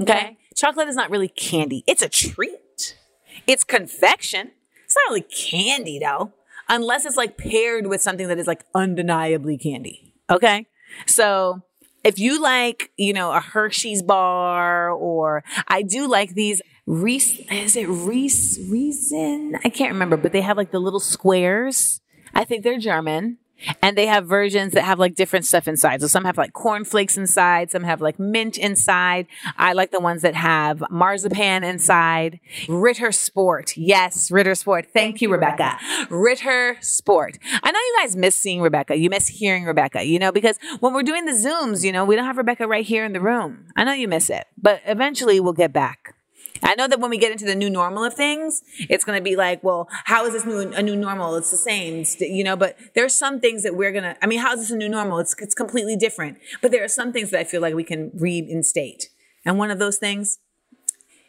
[0.00, 0.37] Okay.
[0.58, 1.84] Chocolate is not really candy.
[1.86, 2.98] It's a treat.
[3.46, 4.50] It's confection.
[4.84, 6.32] It's not really candy though,
[6.68, 10.14] unless it's like paired with something that is like undeniably candy.
[10.28, 10.66] Okay.
[11.06, 11.62] So
[12.02, 17.76] if you like, you know, a Hershey's bar or I do like these Reese, is
[17.76, 19.54] it Reese, Reason?
[19.62, 22.00] I can't remember, but they have like the little squares.
[22.34, 23.38] I think they're German.
[23.82, 26.00] And they have versions that have like different stuff inside.
[26.00, 29.26] So some have like cornflakes inside, some have like mint inside.
[29.56, 32.40] I like the ones that have marzipan inside.
[32.68, 33.76] Ritter Sport.
[33.76, 34.86] Yes, Ritter Sport.
[34.92, 35.78] Thank you, Rebecca.
[36.10, 37.38] Ritter Sport.
[37.62, 38.96] I know you guys miss seeing Rebecca.
[38.96, 42.16] You miss hearing Rebecca, you know, because when we're doing the Zooms, you know, we
[42.16, 43.66] don't have Rebecca right here in the room.
[43.76, 46.14] I know you miss it, but eventually we'll get back.
[46.62, 49.22] I know that when we get into the new normal of things, it's going to
[49.22, 51.36] be like, well, how is this new a new normal?
[51.36, 52.56] It's the same, you know.
[52.56, 54.16] But there are some things that we're gonna.
[54.22, 55.18] I mean, how is this a new normal?
[55.18, 56.38] It's it's completely different.
[56.60, 59.08] But there are some things that I feel like we can reinstate,
[59.44, 60.38] and one of those things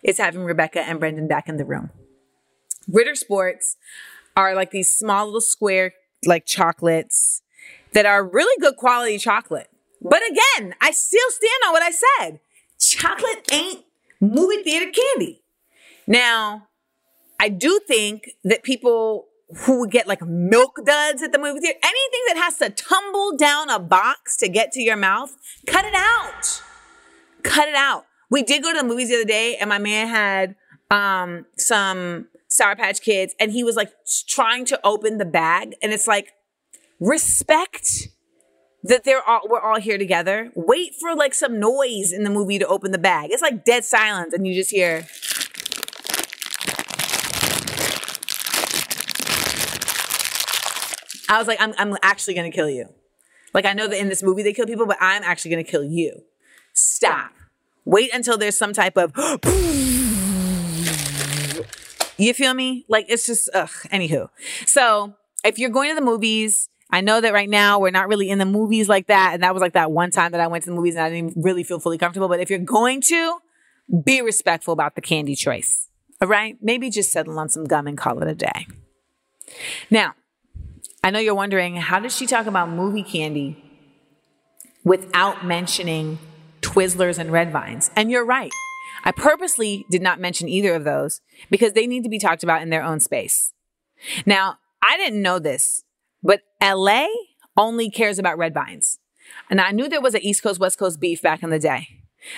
[0.03, 1.91] is having Rebecca and Brendan back in the room.
[2.87, 3.77] Ritter Sports
[4.35, 5.93] are like these small little square
[6.25, 7.41] like chocolates
[7.93, 9.69] that are really good quality chocolate.
[10.01, 12.39] But again, I still stand on what I said.
[12.79, 13.83] Chocolate ain't
[14.19, 15.43] movie theater candy.
[16.07, 16.67] Now,
[17.39, 19.25] I do think that people
[19.65, 23.35] who would get like milk duds at the movie theater, anything that has to tumble
[23.35, 26.61] down a box to get to your mouth, cut it out.
[27.43, 28.05] Cut it out.
[28.29, 30.55] We did go to the movies the other day and my man had
[30.91, 33.91] um some Sour Patch Kids and he was like
[34.27, 36.33] trying to open the bag and it's like
[36.99, 38.09] respect
[38.83, 40.51] that they're all we're all here together.
[40.55, 43.31] Wait for like some noise in the movie to open the bag.
[43.31, 45.07] It's like dead silence, and you just hear.
[51.31, 52.87] I was like, I'm I'm actually gonna kill you.
[53.53, 55.83] Like I know that in this movie they kill people, but I'm actually gonna kill
[55.83, 56.23] you.
[56.73, 57.31] Stop.
[57.85, 59.11] Wait until there's some type of.
[62.17, 62.85] you feel me?
[62.87, 63.69] Like it's just ugh.
[63.91, 64.29] Anywho,
[64.65, 65.13] so
[65.43, 68.39] if you're going to the movies I know that right now we're not really in
[68.39, 69.33] the movies like that.
[69.33, 71.09] And that was like that one time that I went to the movies and I
[71.09, 72.27] didn't really feel fully comfortable.
[72.27, 73.39] But if you're going to,
[74.03, 75.89] be respectful about the candy choice.
[76.21, 76.57] All right?
[76.61, 78.67] Maybe just settle on some gum and call it a day.
[79.89, 80.15] Now,
[81.03, 83.63] I know you're wondering how does she talk about movie candy
[84.83, 86.19] without mentioning
[86.61, 87.89] Twizzlers and Red Vines?
[87.95, 88.51] And you're right.
[89.03, 92.61] I purposely did not mention either of those because they need to be talked about
[92.61, 93.53] in their own space.
[94.25, 95.83] Now, I didn't know this
[96.61, 97.07] LA
[97.57, 98.99] only cares about red vines.
[99.49, 101.87] And I knew there was an East Coast, West Coast beef back in the day,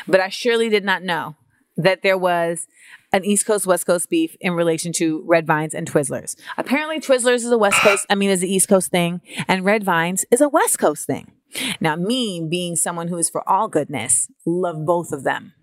[0.08, 1.36] but I surely did not know
[1.78, 2.68] that there was
[3.14, 6.36] an East Coast, West Coast beef in relation to red vines and Twizzlers.
[6.58, 9.84] Apparently, Twizzlers is a West Coast, I mean, is the East Coast thing, and red
[9.84, 11.32] vines is a West Coast thing.
[11.80, 15.54] Now, me being someone who is for all goodness, love both of them.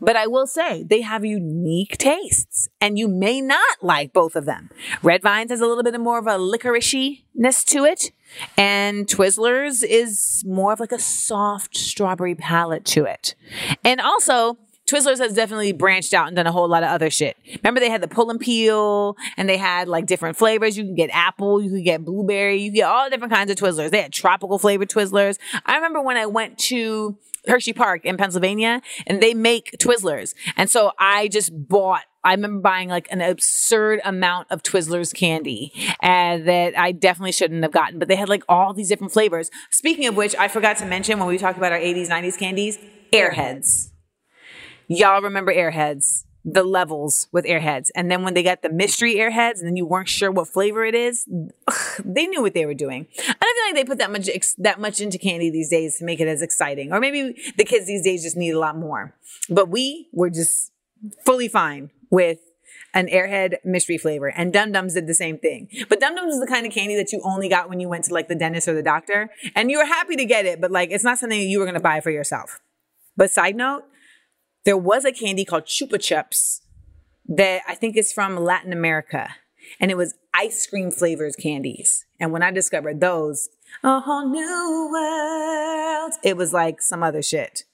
[0.00, 4.44] But I will say they have unique tastes and you may not like both of
[4.44, 4.70] them.
[5.02, 8.12] Red Vines has a little bit more of a licoricey-ness to it
[8.56, 13.34] and Twizzlers is more of like a soft strawberry palate to it.
[13.84, 17.36] And also Twizzlers has definitely branched out and done a whole lot of other shit.
[17.62, 20.76] Remember they had the pull and peel and they had like different flavors.
[20.76, 23.90] You can get apple, you could get blueberry, you get all different kinds of Twizzlers.
[23.90, 25.38] They had tropical flavored Twizzlers.
[25.64, 30.34] I remember when I went to Hershey Park in Pennsylvania and they make Twizzlers.
[30.56, 35.72] And so I just bought I remember buying like an absurd amount of Twizzlers candy
[36.00, 39.50] and that I definitely shouldn't have gotten, but they had like all these different flavors.
[39.70, 42.78] Speaking of which, I forgot to mention when we talked about our 80s, 90s candies,
[43.12, 43.90] Airheads.
[44.88, 47.90] Y'all remember Airheads, the levels with Airheads.
[47.94, 50.84] And then when they got the mystery Airheads and then you weren't sure what flavor
[50.84, 51.26] it is,
[51.66, 53.06] ugh, they knew what they were doing.
[53.18, 55.98] I don't feel like they put that much, ex- that much into candy these days
[55.98, 56.92] to make it as exciting.
[56.92, 59.14] Or maybe the kids these days just need a lot more.
[59.48, 60.70] But we were just
[61.24, 62.40] fully fine with
[62.92, 64.28] an airhead mystery flavor.
[64.28, 65.68] And Dum Dums did the same thing.
[65.88, 68.04] But Dum Dums is the kind of candy that you only got when you went
[68.04, 69.30] to like the dentist or the doctor.
[69.56, 71.74] And you were happy to get it, but like it's not something you were going
[71.74, 72.60] to buy for yourself.
[73.16, 73.84] But side note,
[74.64, 76.60] there was a candy called Chupa Chups
[77.28, 79.36] that I think is from Latin America.
[79.80, 82.04] And it was ice cream flavors candies.
[82.20, 83.48] And when I discovered those,
[83.82, 87.64] a whole new world, it was like some other shit.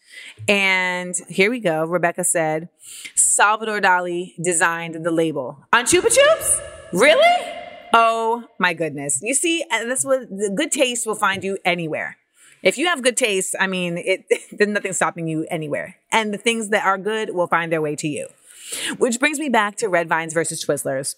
[0.49, 1.85] And here we go.
[1.85, 2.69] Rebecca said,
[3.15, 6.61] Salvador Dali designed the label on Chupa Chups.
[6.93, 7.55] Really?
[7.93, 9.21] Oh my goodness.
[9.23, 12.17] You see, and that's what the good taste will find you anywhere.
[12.63, 15.97] If you have good taste, I mean, it, there's nothing stopping you anywhere.
[16.13, 18.29] And the things that are good will find their way to you.
[18.99, 21.17] Which brings me back to Red Vines versus Twizzlers.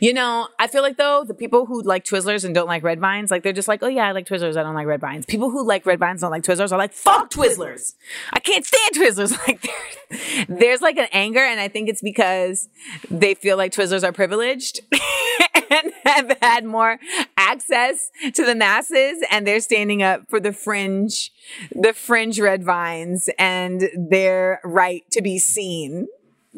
[0.00, 3.00] You know, I feel like though the people who like Twizzlers and don't like Red
[3.00, 5.24] Vines, like they're just like, oh yeah, I like Twizzlers, I don't like Red Vines.
[5.26, 7.94] People who like Red Vines don't like Twizzlers are like, fuck Twizzlers.
[8.32, 9.30] I can't stand Twizzlers.
[9.46, 9.66] Like
[10.10, 12.68] there's, there's like an anger, and I think it's because
[13.10, 14.80] they feel like Twizzlers are privileged
[15.70, 16.98] and have had more
[17.36, 21.30] access to the masses, and they're standing up for the fringe,
[21.72, 26.08] the fringe Red Vines, and their right to be seen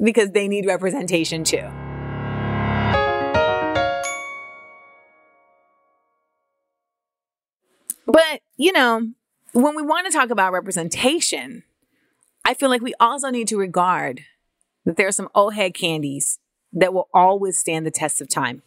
[0.03, 1.69] because they need representation too.
[8.07, 9.13] But, you know,
[9.53, 11.63] when we want to talk about representation,
[12.45, 14.23] I feel like we also need to regard
[14.85, 16.39] that there are some old head candies
[16.73, 18.63] that will always stand the test of time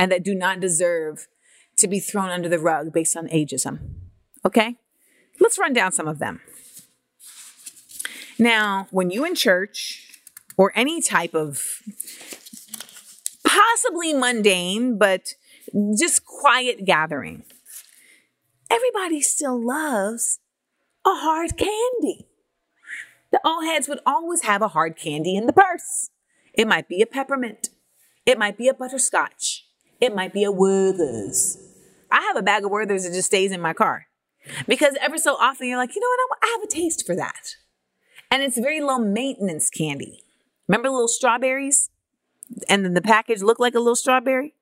[0.00, 1.28] and that do not deserve
[1.76, 3.96] to be thrown under the rug based on ageism.
[4.46, 4.76] Okay?
[5.38, 6.40] Let's run down some of them.
[8.38, 10.18] Now, when you in church
[10.56, 11.82] or any type of
[13.46, 15.34] possibly mundane, but
[15.98, 17.44] just quiet gathering,
[18.70, 20.38] everybody still loves
[21.04, 22.26] a hard candy.
[23.32, 26.08] The old heads would always have a hard candy in the purse.
[26.54, 27.68] It might be a peppermint.
[28.24, 29.66] It might be a butterscotch.
[30.00, 31.58] It might be a Werther's.
[32.10, 34.06] I have a bag of Werther's that just stays in my car
[34.66, 36.38] because ever so often you're like, you know what?
[36.42, 37.56] I have a taste for that.
[38.30, 40.22] And it's very low maintenance candy.
[40.68, 41.90] Remember little strawberries?
[42.68, 44.54] And then the package looked like a little strawberry?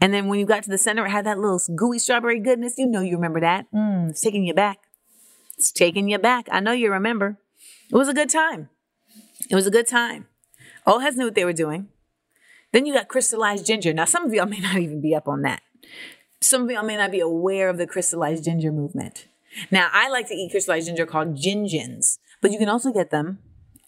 [0.00, 2.74] And then when you got to the center, it had that little gooey strawberry goodness.
[2.78, 3.66] You know you remember that.
[3.72, 4.78] Mm, it's taking you back.
[5.56, 6.48] It's taking you back.
[6.52, 7.38] I know you remember.
[7.90, 8.68] It was a good time.
[9.50, 10.26] It was a good time.
[10.86, 11.88] Old heads knew what they were doing.
[12.72, 13.92] Then you got crystallized ginger.
[13.92, 15.62] Now, some of y'all may not even be up on that.
[16.40, 19.26] Some of y'all may not be aware of the crystallized ginger movement.
[19.70, 23.10] Now, I like to eat crystallized ginger called Gin Gins, but you can also get
[23.10, 23.38] them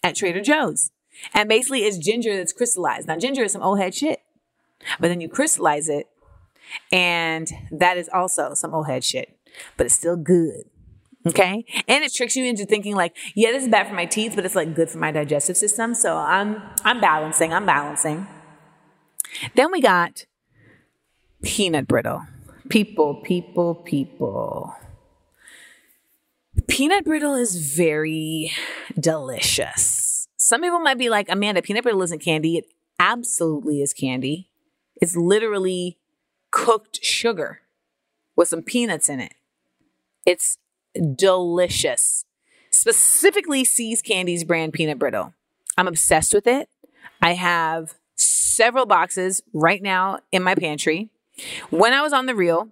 [0.03, 0.91] at Trader Joe's.
[1.33, 3.07] And basically, it's ginger that's crystallized.
[3.07, 4.21] Now, ginger is some old head shit.
[4.99, 6.07] But then you crystallize it,
[6.91, 9.37] and that is also some old head shit,
[9.77, 10.65] but it's still good.
[11.27, 11.65] Okay.
[11.87, 14.43] And it tricks you into thinking like, yeah, this is bad for my teeth, but
[14.43, 15.93] it's like good for my digestive system.
[15.93, 17.53] So I'm, I'm balancing.
[17.53, 18.25] I'm balancing.
[19.55, 20.25] Then we got
[21.41, 22.23] peanut brittle.
[22.69, 24.75] People, people, people.
[26.67, 28.51] Peanut brittle is very
[28.99, 30.27] delicious.
[30.37, 32.57] Some people might be like, Amanda, peanut brittle isn't candy.
[32.57, 32.65] It
[32.99, 34.49] absolutely is candy.
[35.01, 35.97] It's literally
[36.51, 37.61] cooked sugar
[38.35, 39.33] with some peanuts in it.
[40.25, 40.57] It's
[41.15, 42.25] delicious.
[42.71, 45.33] Specifically, See's Candies brand peanut brittle.
[45.77, 46.69] I'm obsessed with it.
[47.21, 51.09] I have several boxes right now in my pantry.
[51.69, 52.69] When I was on the Real,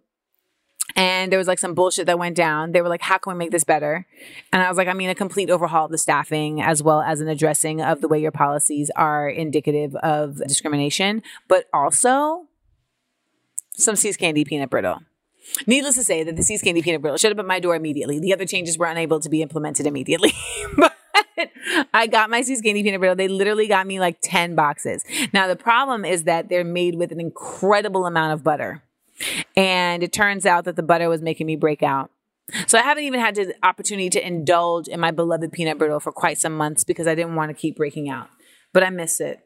[0.96, 2.72] and there was like some bullshit that went down.
[2.72, 4.06] They were like, how can we make this better?
[4.52, 7.22] And I was like, I mean, a complete overhaul of the staffing as well as
[7.22, 12.48] an addressing of the way your policies are indicative of discrimination, but also
[13.76, 15.00] some See's Candy peanut brittle.
[15.66, 18.20] Needless to say that the See's Candy peanut brittle showed up at my door immediately.
[18.20, 20.34] The other changes were unable to be implemented immediately.
[20.78, 20.96] but
[21.94, 23.16] I got my See's Candy peanut brittle.
[23.16, 25.04] They literally got me like 10 boxes.
[25.34, 28.84] Now, the problem is that they're made with an incredible amount of butter.
[29.56, 32.12] And it turns out that the butter was making me break out.
[32.68, 36.12] So I haven't even had the opportunity to indulge in my beloved peanut brittle for
[36.12, 38.30] quite some months because I didn't want to keep breaking out.
[38.74, 39.42] But I miss it.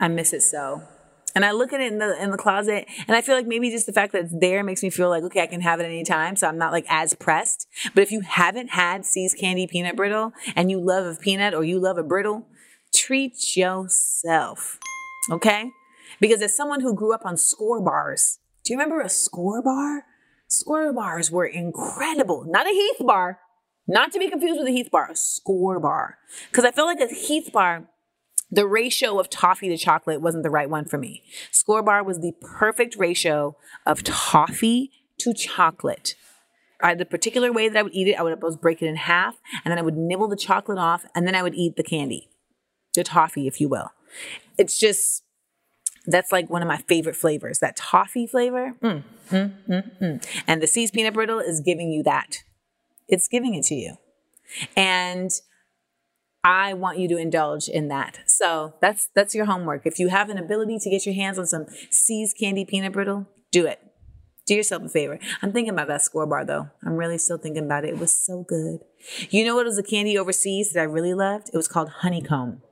[0.00, 0.82] I miss it so.
[1.38, 3.70] And I look at it in the in the closet and I feel like maybe
[3.70, 5.84] just the fact that it's there makes me feel like okay, I can have it
[5.84, 6.34] anytime.
[6.34, 7.68] So I'm not like as pressed.
[7.94, 11.62] But if you haven't had See's Candy peanut brittle and you love a peanut or
[11.62, 12.48] you love a brittle,
[12.92, 14.80] treat yourself.
[15.30, 15.70] Okay?
[16.18, 20.06] Because as someone who grew up on score bars, do you remember a score bar?
[20.48, 22.46] Score bars were incredible.
[22.48, 23.38] Not a Heath bar.
[23.86, 26.18] Not to be confused with a Heath bar, a score bar.
[26.50, 27.84] Because I feel like a Heath bar,
[28.50, 31.22] the ratio of toffee to chocolate wasn't the right one for me.
[31.50, 36.14] Score bar was the perfect ratio of toffee to chocolate.
[36.80, 38.14] I the particular way that I would eat it.
[38.18, 41.04] I would always break it in half, and then I would nibble the chocolate off,
[41.14, 42.28] and then I would eat the candy,
[42.94, 43.90] the toffee, if you will.
[44.56, 45.24] It's just
[46.06, 47.58] that's like one of my favorite flavors.
[47.58, 50.42] That toffee flavor, mm, mm, mm, mm.
[50.46, 52.44] and the See's peanut brittle is giving you that.
[53.08, 53.96] It's giving it to you,
[54.76, 55.32] and
[56.48, 58.20] I want you to indulge in that.
[58.26, 59.84] So that's that's your homework.
[59.84, 63.26] If you have an ability to get your hands on some See's candy peanut brittle,
[63.52, 63.78] do it.
[64.46, 65.18] Do yourself a favor.
[65.42, 66.70] I'm thinking about that score bar though.
[66.82, 67.90] I'm really still thinking about it.
[67.90, 68.80] It was so good.
[69.28, 71.50] You know what was a candy overseas that I really loved?
[71.52, 72.62] It was called honeycomb.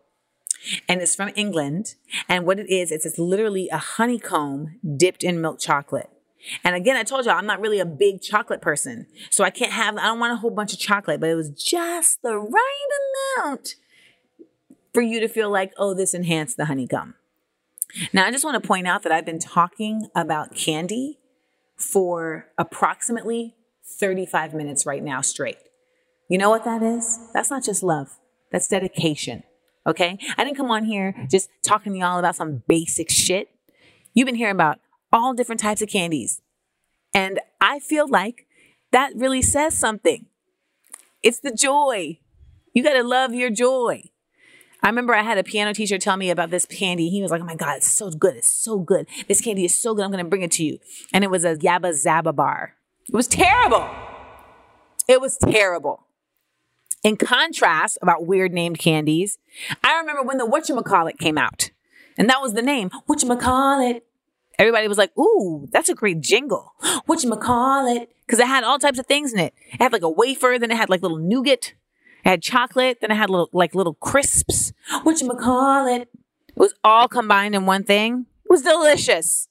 [0.88, 1.96] And it's from England.
[2.30, 6.08] And what it is, it's, it's literally a honeycomb dipped in milk chocolate.
[6.64, 9.06] And again, I told you I'm not really a big chocolate person.
[9.30, 11.50] So I can't have, I don't want a whole bunch of chocolate, but it was
[11.50, 12.88] just the right
[13.38, 13.74] amount
[14.94, 17.14] for you to feel like, oh, this enhanced the honeycomb.
[18.12, 21.18] Now, I just want to point out that I've been talking about candy
[21.76, 25.58] for approximately 35 minutes right now straight.
[26.28, 27.18] You know what that is?
[27.32, 28.18] That's not just love.
[28.50, 29.44] That's dedication.
[29.86, 30.18] Okay.
[30.36, 33.48] I didn't come on here just talking to y'all about some basic shit.
[34.14, 34.80] You've been hearing about
[35.12, 36.42] all different types of candies.
[37.14, 38.46] And I feel like
[38.92, 40.26] that really says something.
[41.22, 42.18] It's the joy.
[42.72, 44.10] You got to love your joy.
[44.82, 47.08] I remember I had a piano teacher tell me about this candy.
[47.08, 48.36] He was like, Oh my God, it's so good.
[48.36, 49.08] It's so good.
[49.26, 50.04] This candy is so good.
[50.04, 50.78] I'm going to bring it to you.
[51.12, 52.74] And it was a Yabba Zabba bar.
[53.08, 53.88] It was terrible.
[55.08, 56.06] It was terrible.
[57.02, 59.38] In contrast, about weird named candies,
[59.82, 61.70] I remember when the Whatchamacallit came out.
[62.18, 62.90] And that was the name.
[63.08, 64.02] Whatchamacallit.
[64.58, 66.72] Everybody was like, ooh, that's a great jingle.
[67.08, 68.08] Whatchamacallit.
[68.26, 69.54] Because it had all types of things in it.
[69.72, 71.74] It had like a wafer, then it had like little nougat.
[72.24, 74.72] It had chocolate, then it had little like little crisps.
[74.90, 76.02] Whatchamacallit.
[76.02, 76.08] It
[76.56, 78.26] was all combined in one thing.
[78.44, 79.48] It was delicious.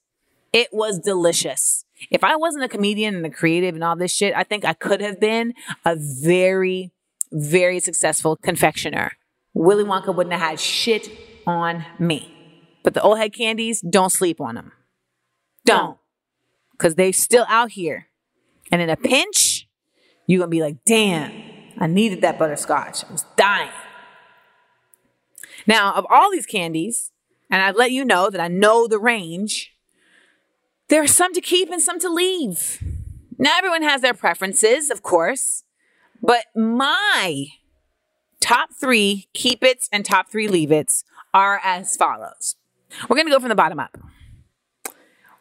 [0.52, 1.84] It was delicious.
[2.10, 4.72] If I wasn't a comedian and a creative and all this shit, I think I
[4.72, 5.54] could have been
[5.84, 6.92] a very,
[7.32, 9.12] very successful confectioner.
[9.54, 11.10] Willy Wonka wouldn't have had shit
[11.46, 12.32] on me.
[12.82, 14.72] But the old head candies, don't sleep on them.
[15.66, 15.98] Don't.
[16.72, 18.08] Because they still out here.
[18.72, 19.68] And in a pinch,
[20.26, 21.32] you're to be like, damn,
[21.78, 23.04] I needed that butterscotch.
[23.04, 23.70] I was dying.
[25.66, 27.12] Now, of all these candies,
[27.50, 29.72] and I've let you know that I know the range,
[30.88, 32.82] there are some to keep and some to leave.
[33.38, 35.64] Now, everyone has their preferences, of course,
[36.22, 37.46] but my
[38.40, 41.04] top three keep its and top three leave its
[41.34, 42.56] are as follows.
[43.08, 43.98] We're going to go from the bottom up.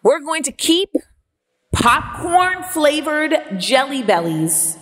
[0.06, 0.92] We're going to keep
[1.74, 4.78] popcorn flavored jelly bellies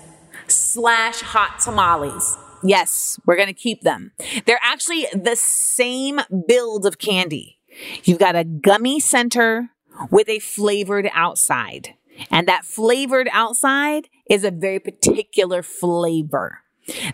[0.48, 2.38] slash hot tamales.
[2.62, 4.12] Yes, we're going to keep them.
[4.46, 7.58] They're actually the same build of candy.
[8.04, 9.70] You've got a gummy center
[10.12, 11.96] with a flavored outside.
[12.30, 16.64] And that flavored outside is a very particular flavor.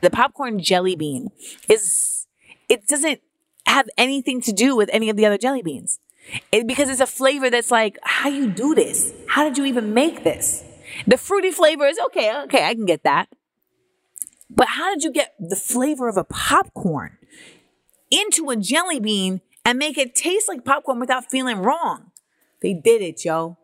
[0.02, 1.30] The popcorn jelly bean
[1.68, 2.26] is,
[2.70, 3.22] it doesn't
[3.68, 6.00] have anything to do with any of the other jelly beans.
[6.52, 9.14] It, because it's a flavor that's like, how you do this?
[9.28, 10.64] How did you even make this?
[11.08, 13.30] The fruity flavor is okay, okay, I can get that.
[14.50, 17.18] But how did you get the flavor of a popcorn
[18.10, 22.12] into a jelly bean and make it taste like popcorn without feeling wrong?
[22.62, 23.58] They did it, yo.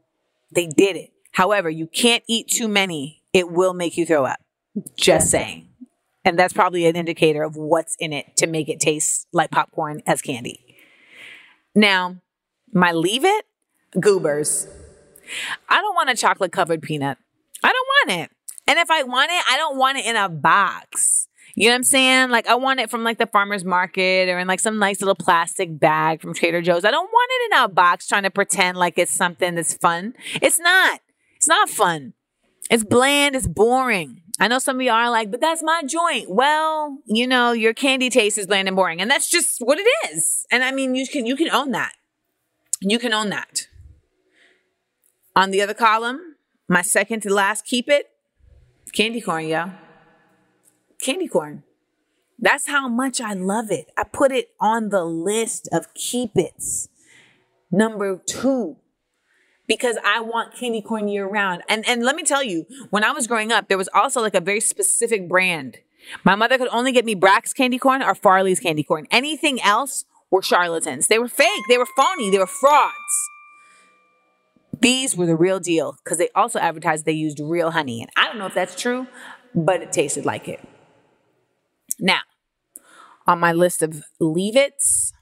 [0.52, 1.12] They did it.
[1.32, 3.24] However, you can't eat too many.
[3.34, 4.40] It will make you throw up.
[4.96, 5.70] Just saying.
[6.24, 10.02] And that's probably an indicator of what's in it to make it taste like popcorn
[10.08, 10.78] as candy.
[11.76, 12.18] Now,
[12.74, 13.46] my leave it,
[14.00, 14.68] goobers.
[15.70, 17.18] I don't want a chocolate covered peanut.
[17.64, 18.32] I don't want it.
[18.68, 21.28] And if I want it, I don't want it in a box.
[21.56, 22.30] You know what I'm saying?
[22.30, 25.16] Like I want it from like the farmer's market or in like some nice little
[25.16, 26.84] plastic bag from Trader Joe's.
[26.84, 30.14] I don't want it in a box trying to pretend like it's something that's fun.
[30.42, 31.00] It's not.
[31.38, 32.14] It's not fun.
[32.70, 33.36] It's bland.
[33.36, 34.22] It's boring.
[34.38, 36.30] I know some of you are like, but that's my joint.
[36.30, 39.00] Well, you know, your candy taste is bland and boring.
[39.00, 40.46] And that's just what it is.
[40.52, 41.94] And I mean, you can, you can own that.
[42.88, 43.68] You can own that.
[45.36, 46.36] On the other column,
[46.68, 48.12] my second to last keep it
[48.94, 49.72] Candy corn, yo.
[51.02, 51.64] Candy corn.
[52.40, 53.92] That's how much I love it.
[53.98, 56.88] I put it on the list of keep it's.
[57.72, 58.78] Number two,
[59.68, 61.64] because I want candy corn year round.
[61.68, 64.36] And and let me tell you, when I was growing up, there was also like
[64.36, 65.80] a very specific brand.
[66.24, 69.08] My mother could only get me Brach's candy corn or Farley's candy corn.
[69.12, 71.08] Anything else were charlatans.
[71.08, 72.94] They were fake, they were phony, they were frauds.
[74.82, 78.02] These were the real deal because they also advertised they used real honey.
[78.02, 79.08] And I don't know if that's true,
[79.54, 80.68] but it tasted like it.
[82.00, 82.20] Now,
[83.26, 85.14] on my list of leave it's,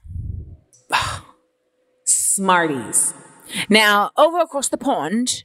[2.04, 3.14] Smarties.
[3.68, 5.44] Now, over across the pond,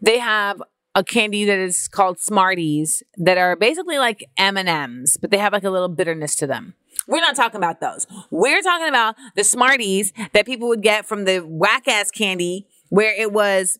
[0.00, 0.62] they have
[0.94, 5.64] a candy that is called Smarties that are basically like M&Ms, but they have like
[5.64, 6.74] a little bitterness to them.
[7.06, 8.06] We're not talking about those.
[8.30, 13.14] We're talking about the Smarties that people would get from the whack ass candy where
[13.14, 13.78] it was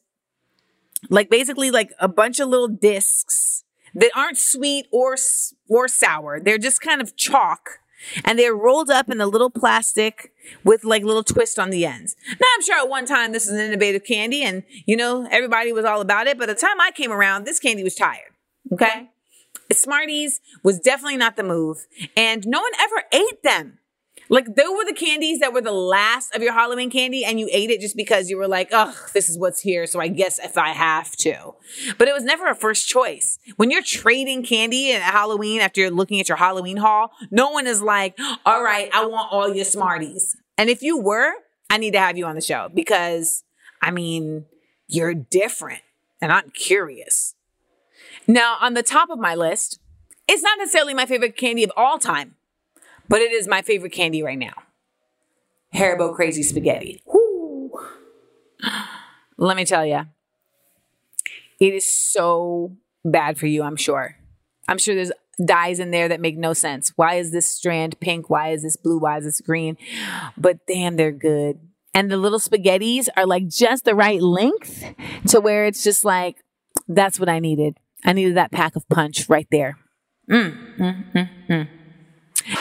[1.10, 3.64] like basically like a bunch of little discs
[3.94, 5.16] that aren't sweet or
[5.68, 6.40] or sour.
[6.40, 7.80] They're just kind of chalk
[8.24, 10.32] and they're rolled up in a little plastic
[10.64, 12.14] with like little twist on the ends.
[12.28, 15.72] Now I'm sure at one time this is an innovative candy and you know everybody
[15.72, 18.32] was all about it, but the time I came around this candy was tired.
[18.72, 19.08] Okay?
[19.72, 21.86] Smarties was definitely not the move
[22.16, 23.78] and no one ever ate them.
[24.28, 27.48] Like they were the candies that were the last of your Halloween candy and you
[27.52, 29.86] ate it just because you were like, oh, this is what's here.
[29.86, 31.54] So I guess if I have to.
[31.96, 33.38] But it was never a first choice.
[33.56, 37.66] When you're trading candy at Halloween after you're looking at your Halloween haul, no one
[37.66, 40.36] is like, all right, I want all your Smarties.
[40.58, 41.32] And if you were,
[41.70, 43.44] I need to have you on the show because
[43.80, 44.46] I mean,
[44.88, 45.82] you're different
[46.20, 47.35] and I'm curious.
[48.28, 49.80] Now, on the top of my list,
[50.28, 52.36] it's not necessarily my favorite candy of all time
[53.08, 54.54] but it is my favorite candy right now.
[55.74, 57.02] Haribo Crazy Spaghetti.
[57.06, 57.70] Woo.
[59.36, 60.02] Let me tell you,
[61.60, 64.16] it is so bad for you, I'm sure.
[64.68, 65.12] I'm sure there's
[65.44, 66.92] dyes in there that make no sense.
[66.96, 68.30] Why is this strand pink?
[68.30, 68.98] Why is this blue?
[68.98, 69.76] Why is this green?
[70.36, 71.60] But damn, they're good.
[71.92, 74.84] And the little spaghettis are like just the right length
[75.28, 76.42] to where it's just like,
[76.88, 77.76] that's what I needed.
[78.04, 79.78] I needed that pack of punch right there.
[80.30, 81.68] Mm, mm, mm, mm.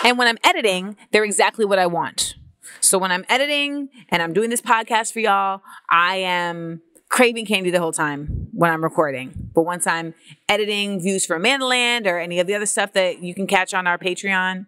[0.04, 2.36] And when I'm editing, they're exactly what I want.
[2.80, 7.70] So when I'm editing and I'm doing this podcast for y'all, I am craving candy
[7.70, 9.50] the whole time when I'm recording.
[9.54, 10.14] But once I'm
[10.50, 13.88] editing views for Mandaland or any of the other stuff that you can catch on
[13.88, 14.66] our Patreon,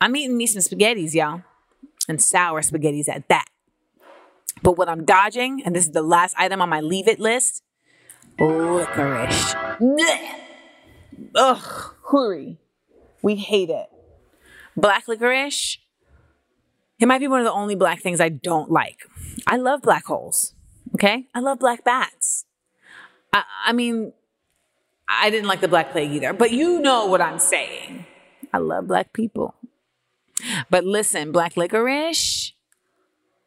[0.00, 1.42] I'm eating me some spaghettis, y'all.
[2.08, 3.46] And sour spaghettis at that.
[4.62, 7.62] But what I'm dodging, and this is the last item on my leave it list,
[8.38, 9.54] licorice.
[11.34, 12.58] Ugh, hurry.
[13.22, 13.88] We hate it.
[14.76, 15.78] Black licorice,
[16.98, 19.00] it might be one of the only black things I don't like.
[19.46, 20.54] I love black holes.
[20.94, 21.26] Okay.
[21.34, 22.44] I love black bats.
[23.32, 24.12] I, I mean,
[25.08, 28.06] I didn't like the black plague either, but you know what I'm saying.
[28.52, 29.54] I love black people.
[30.70, 32.52] But listen, black licorice,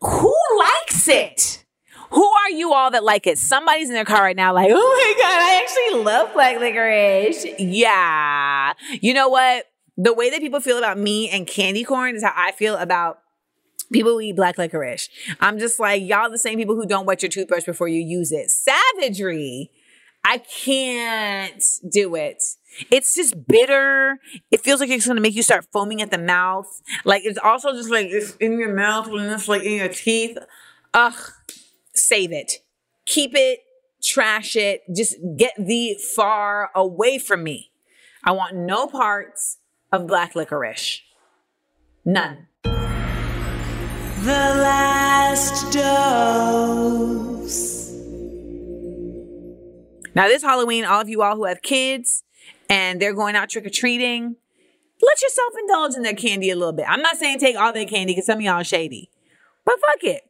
[0.02, 1.66] who likes it?
[2.12, 3.38] Who are you all that like it?
[3.38, 7.46] Somebody's in their car right now, like, oh my God, I actually love black licorice.
[7.60, 8.74] Yeah.
[9.02, 9.66] You know what?
[9.98, 13.20] The way that people feel about me and candy corn is how I feel about
[13.92, 15.10] people who eat black licorice.
[15.40, 18.32] I'm just like, y'all the same people who don't wet your toothbrush before you use
[18.32, 18.50] it.
[18.50, 19.72] Savagery.
[20.24, 22.44] I can't do it.
[22.92, 24.20] It's just bitter.
[24.52, 26.68] It feels like it's to make you start foaming at the mouth.
[27.04, 30.38] Like it's also just like it's in your mouth and it's like in your teeth.
[30.94, 31.16] Ugh.
[31.94, 32.54] Save it.
[33.06, 33.60] Keep it.
[34.04, 34.82] Trash it.
[34.96, 37.72] Just get thee far away from me.
[38.24, 39.58] I want no parts
[39.92, 41.02] of black licorice.
[42.06, 42.48] None.
[42.64, 47.00] The last dose.
[50.16, 52.24] Now, this Halloween, all of you all who have kids
[52.70, 54.36] and they're going out trick or treating,
[55.02, 56.86] let yourself indulge in their candy a little bit.
[56.90, 59.10] I'm not saying take all their candy because some of y'all are shady,
[59.66, 60.29] but fuck it.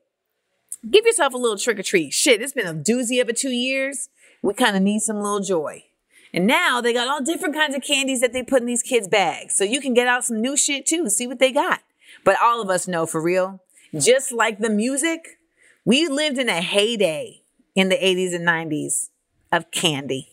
[0.90, 2.14] Give yourself a little trick or treat.
[2.14, 4.10] Shit, it's been a doozy of a two years.
[4.42, 5.86] We kind of need some little joy.
[6.34, 9.08] And now they got all different kinds of candies that they put in these kids'
[9.08, 9.56] bags.
[9.56, 11.82] So you can get out some new shit too, see what they got.
[12.24, 13.62] But all of us know for real,
[13.98, 15.40] just like the music,
[15.86, 17.42] we lived in a heyday
[17.76, 19.10] in the 80s and 90s
[19.52, 20.30] of candy.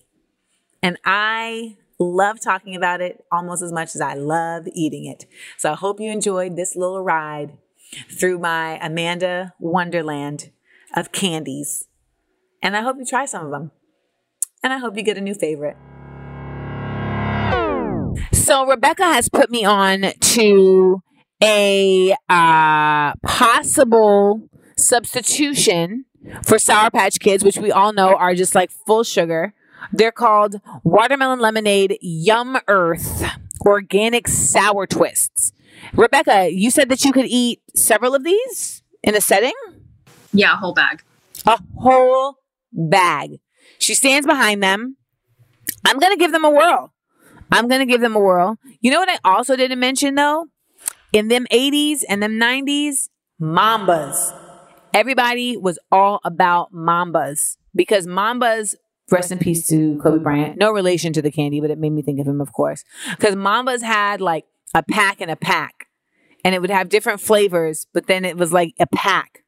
[0.83, 5.27] And I love talking about it almost as much as I love eating it.
[5.57, 7.57] So I hope you enjoyed this little ride
[8.11, 10.51] through my Amanda Wonderland
[10.95, 11.87] of candies.
[12.63, 13.71] And I hope you try some of them.
[14.63, 15.77] And I hope you get a new favorite.
[18.33, 21.03] So Rebecca has put me on to
[21.43, 26.05] a uh, possible substitution
[26.43, 29.55] for Sour Patch Kids, which we all know are just like full sugar.
[29.93, 33.25] They're called Watermelon Lemonade Yum Earth
[33.67, 35.53] Organic Sour Twists.
[35.95, 39.55] Rebecca, you said that you could eat several of these in a setting?
[40.33, 41.03] Yeah, a whole bag.
[41.47, 42.37] A whole
[42.73, 43.39] bag.
[43.79, 44.97] She stands behind them.
[45.85, 46.93] I'm going to give them a whirl.
[47.53, 48.59] I'm going to give them a whirl.
[48.81, 50.47] You know what I also didn't mention though?
[51.13, 53.09] In them 80s and them 90s,
[53.41, 54.35] Mambas.
[54.93, 58.75] Everybody was all about Mambas because Mambas,
[59.11, 62.03] rest in peace to Kobe Bryant, no relation to the candy, but it made me
[62.03, 62.83] think of him, of course.
[63.11, 64.45] Because Mambas had like
[64.75, 65.87] a pack and a pack
[66.47, 69.43] and it would have different flavors, but then it was like a pack.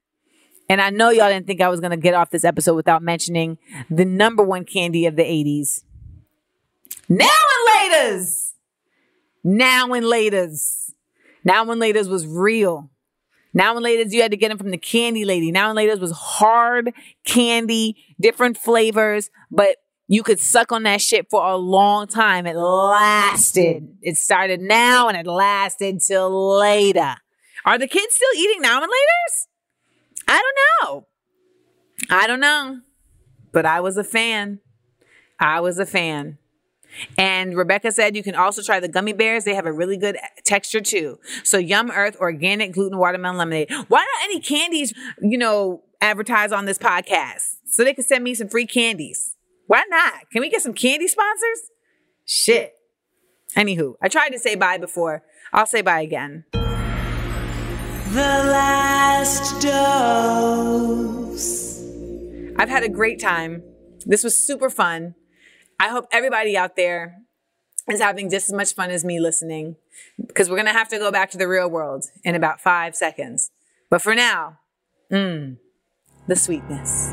[0.68, 3.02] And I know y'all didn't think I was going to get off this episode without
[3.02, 3.56] mentioning
[3.88, 5.84] the number one candy of the 80s.
[7.08, 8.52] Now and laters.
[9.44, 10.90] Now and laters.
[11.44, 12.90] Now and laters was real.
[13.54, 15.52] Now and laters, you had to get them from the candy lady.
[15.52, 16.92] Now and laters was hard
[17.24, 19.76] candy, different flavors, but
[20.08, 22.46] you could suck on that shit for a long time.
[22.46, 23.96] It lasted.
[24.00, 27.16] It started now and it lasted till later.
[27.66, 29.46] Are the kids still eating now and laters?
[30.26, 30.56] I don't
[30.88, 31.06] know.
[32.10, 32.80] I don't know.
[33.52, 34.60] But I was a fan.
[35.38, 36.38] I was a fan.
[37.18, 39.44] And Rebecca said you can also try the gummy bears.
[39.44, 41.18] They have a really good texture too.
[41.44, 43.70] So Yum Earth organic gluten watermelon lemonade.
[43.88, 48.34] Why don't any candies, you know, advertise on this podcast so they can send me
[48.34, 49.34] some free candies?
[49.68, 50.28] Why not?
[50.32, 51.70] Can we get some candy sponsors?
[52.24, 52.74] Shit.
[53.54, 55.22] Anywho, I tried to say bye before.
[55.52, 56.46] I'll say bye again.
[56.52, 61.38] The last dose.
[62.56, 63.62] I've had a great time.
[64.06, 65.14] This was super fun.
[65.78, 67.18] I hope everybody out there
[67.90, 69.76] is having just as much fun as me listening
[70.26, 72.96] because we're going to have to go back to the real world in about five
[72.96, 73.50] seconds.
[73.90, 74.60] But for now,
[75.12, 75.58] mmm,
[76.26, 77.12] the sweetness.